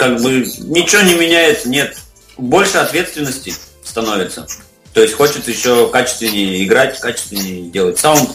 [0.00, 1.94] как бы ничего не меняется, нет.
[2.38, 4.46] Больше ответственности становится.
[4.94, 8.30] То есть хочется еще качественнее играть, качественнее делать саунд.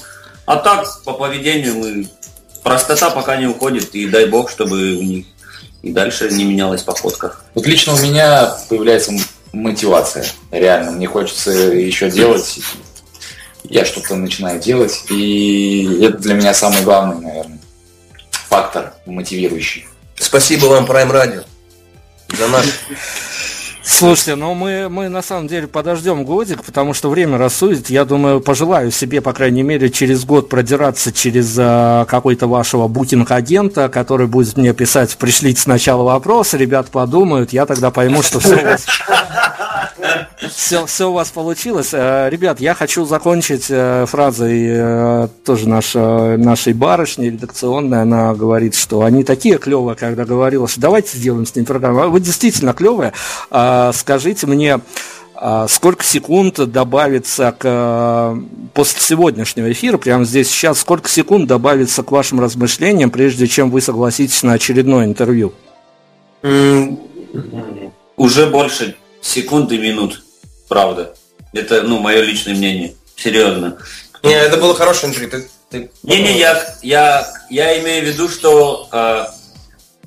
[0.46, 2.08] А так, по поведению мы...
[2.64, 5.28] Простота пока не уходит, и дай бог, чтобы у них
[5.84, 7.36] и дальше не менялась походка.
[7.54, 9.12] Вот лично у меня появляется
[9.54, 10.26] мотивация.
[10.50, 12.60] Реально, мне хочется еще делать.
[13.66, 15.04] Я что-то начинаю делать.
[15.12, 17.60] И это для меня самый главный, наверное,
[18.32, 19.88] фактор мотивирующий.
[20.18, 21.46] Спасибо вам, Prime Radio
[22.38, 22.66] за наш
[23.86, 27.92] Слушайте, ну мы, мы на самом деле подождем годик, потому что время рассудит.
[27.92, 33.88] Я думаю, пожелаю себе, по крайней мере, через год продираться через а, какой-то вашего букинг-агента,
[33.90, 38.66] который будет мне писать, пришлите сначала вопрос, ребят подумают, я тогда пойму, что все у
[38.66, 38.86] вас,
[40.50, 41.90] все, все у вас получилось.
[41.94, 48.02] Э, ребят, я хочу закончить э, фразой э, тоже наша, нашей барышни редакционной.
[48.02, 52.10] Она говорит, что они такие клевые, когда говорила, что давайте сделаем с ним программу.
[52.10, 53.14] Вы действительно клевые.
[53.76, 54.80] А, скажите мне,
[55.36, 58.38] а, сколько секунд добавится к
[58.74, 63.82] после сегодняшнего эфира, прямо здесь сейчас, сколько секунд добавится к вашим размышлениям, прежде чем вы
[63.82, 65.54] согласитесь на очередное интервью?
[68.16, 70.24] Уже больше секунд и минут,
[70.70, 71.14] правда.
[71.52, 72.94] Это, ну, мое личное мнение.
[73.18, 73.78] Серьезно.
[74.24, 75.50] Не, это было хорошее интервью.
[75.70, 79.26] Ты, Не-не, я, я, я имею в виду, что э,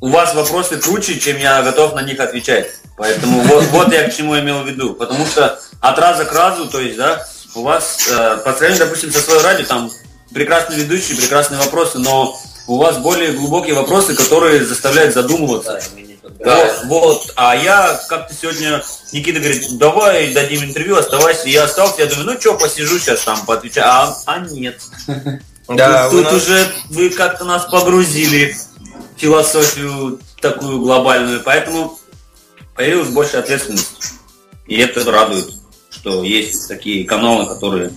[0.01, 2.69] у вас вопросы круче, чем я готов на них отвечать.
[2.99, 4.95] Поэтому вот, вот я к чему имел в виду.
[4.95, 7.25] Потому что от раза к разу, то есть, да,
[7.55, 9.91] у вас, э, по сравнению, допустим, со своей радио, там
[10.35, 15.81] прекрасные ведущие, прекрасные вопросы, но у вас более глубокие вопросы, которые заставляют задумываться.
[16.41, 16.57] Да.
[16.57, 18.83] Вот, вот, а я как-то сегодня,
[19.13, 21.49] Никита говорит, давай дадим интервью, оставайся.
[21.49, 23.87] Я остался, я думаю, ну что, посижу сейчас там, поотвечаю.
[23.89, 24.81] А, а нет.
[25.69, 26.43] Да, тут, тут нас...
[26.43, 28.57] уже вы как-то нас погрузили
[29.15, 31.98] в философию такую глобальную, поэтому
[32.79, 34.15] появилась больше ответственности.
[34.69, 35.51] И это радует,
[35.91, 37.91] что есть такие каналы, которые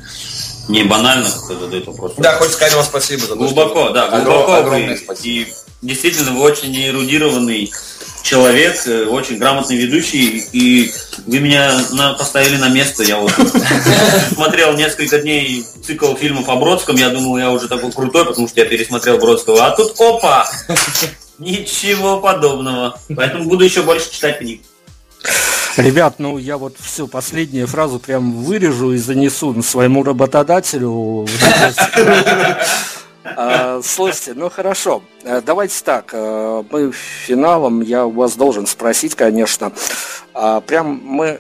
[0.68, 2.16] не банально как-то задают вопросы.
[2.18, 4.56] Да, хочется сказать вам спасибо за Глубоко, да, глубоко.
[4.56, 5.28] Огромное спасибо.
[5.28, 5.54] И
[5.84, 7.72] действительно, вы очень эрудированный
[8.24, 10.92] человек, э, очень грамотный ведущий, и
[11.28, 13.04] вы меня на, поставили на место.
[13.04, 13.32] Я вот
[14.34, 18.60] смотрел несколько дней цикл фильмов о Бродском, я думал, я уже такой крутой, потому что
[18.60, 20.50] я пересмотрел Бродского, а тут опа!
[21.40, 23.00] Ничего подобного.
[23.16, 24.62] Поэтому буду еще больше читать книг.
[25.78, 31.28] Ребят, ну я вот всю последнюю фразу прям вырежу и занесу своему работодателю.
[33.24, 39.14] А, слушайте, ну хорошо, э, давайте так, э, мы финалом, я у вас должен спросить,
[39.14, 39.72] конечно,
[40.34, 41.40] а прям мы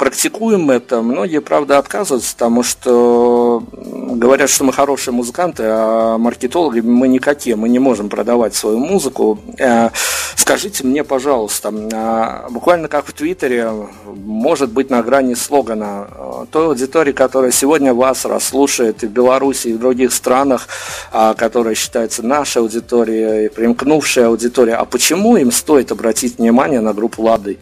[0.00, 7.06] практикуем это, многие, правда, отказываются, потому что говорят, что мы хорошие музыканты, а маркетологи мы
[7.06, 9.38] никакие, мы не можем продавать свою музыку.
[9.58, 9.90] Э,
[10.36, 13.70] скажите мне, пожалуйста, а буквально как в Твиттере,
[14.06, 19.68] может быть на грани слогана, э, той аудитории, которая сегодня вас расслушает и в Беларуси,
[19.68, 20.68] и в других странах,
[21.12, 27.20] а, которая считается нашей аудиторией, примкнувшая аудитория, а почему им стоит обратить внимание на группу
[27.20, 27.58] «Лады»?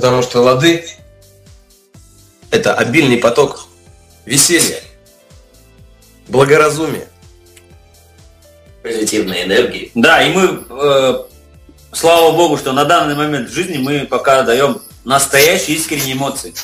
[0.00, 0.88] Потому что лады–
[2.50, 3.66] это обильный поток
[4.24, 4.80] веселья,
[6.26, 7.06] благоразумия,
[8.82, 9.92] позитивной энергии.
[9.94, 11.24] Да, и мы, э,
[11.92, 16.54] слава богу, что на данный момент в жизни мы пока даем настоящие искренние эмоции.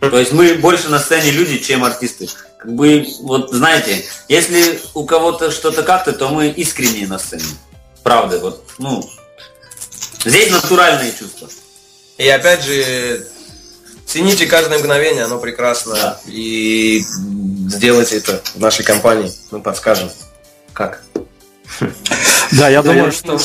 [0.00, 2.28] То есть мы больше на сцене люди, чем артисты.
[2.58, 7.44] Как бы, вот знаете, если у кого-то что-то как-то, то мы искренние на сцене.
[8.02, 9.08] Правда, вот, ну,
[10.24, 11.48] здесь натуральные чувства.
[12.18, 13.26] И опять же,
[14.06, 15.94] цените каждое мгновение, оно прекрасно.
[15.94, 16.20] Да.
[16.26, 17.04] И
[17.68, 19.32] сделайте это в нашей компании.
[19.50, 20.10] Мы подскажем,
[20.72, 21.02] как.
[22.52, 23.38] Да, я думаю, что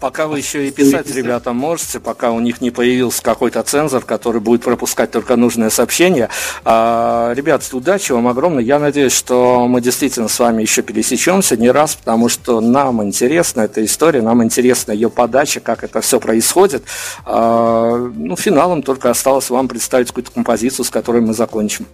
[0.00, 4.40] Пока вы еще и писать ребята можете, пока у них не появился какой-то цензор, который
[4.40, 6.30] будет пропускать только нужное сообщение.
[6.64, 8.62] А, ребят, удачи вам огромное.
[8.62, 13.60] Я надеюсь, что мы действительно с вами еще пересечемся не раз, потому что нам интересна
[13.60, 16.82] эта история, нам интересна ее подача, как это все происходит.
[17.26, 21.86] А, ну, финалом только осталось вам представить какую-то композицию, с которой мы закончим.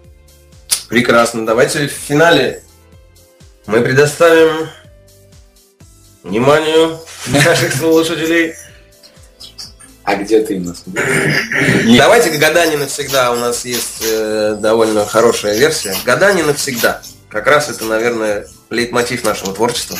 [0.88, 1.44] Прекрасно.
[1.44, 2.62] Давайте в финале
[3.66, 4.68] мы предоставим
[6.26, 6.98] вниманию
[7.28, 8.54] наших слушателей.
[10.04, 10.84] А где ты нас?
[10.86, 13.32] Давайте «Гадание навсегда».
[13.32, 15.96] У нас есть э, довольно хорошая версия.
[16.04, 17.02] «Гадание навсегда».
[17.28, 19.98] Как раз это, наверное, лейтмотив нашего творчества.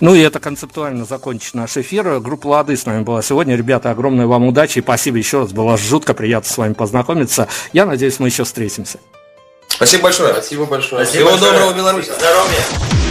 [0.00, 2.18] Ну и это концептуально закончить наш эфир.
[2.18, 3.56] Группа Лады с нами была сегодня.
[3.56, 5.52] Ребята, огромной вам удачи и спасибо еще раз.
[5.52, 7.48] Было жутко приятно с вами познакомиться.
[7.72, 8.98] Я надеюсь, мы еще встретимся.
[9.68, 10.32] Спасибо большое.
[10.32, 11.06] Спасибо большое.
[11.06, 11.52] Всего большое.
[11.52, 12.06] доброго, Беларусь.
[12.06, 13.09] Здоровья.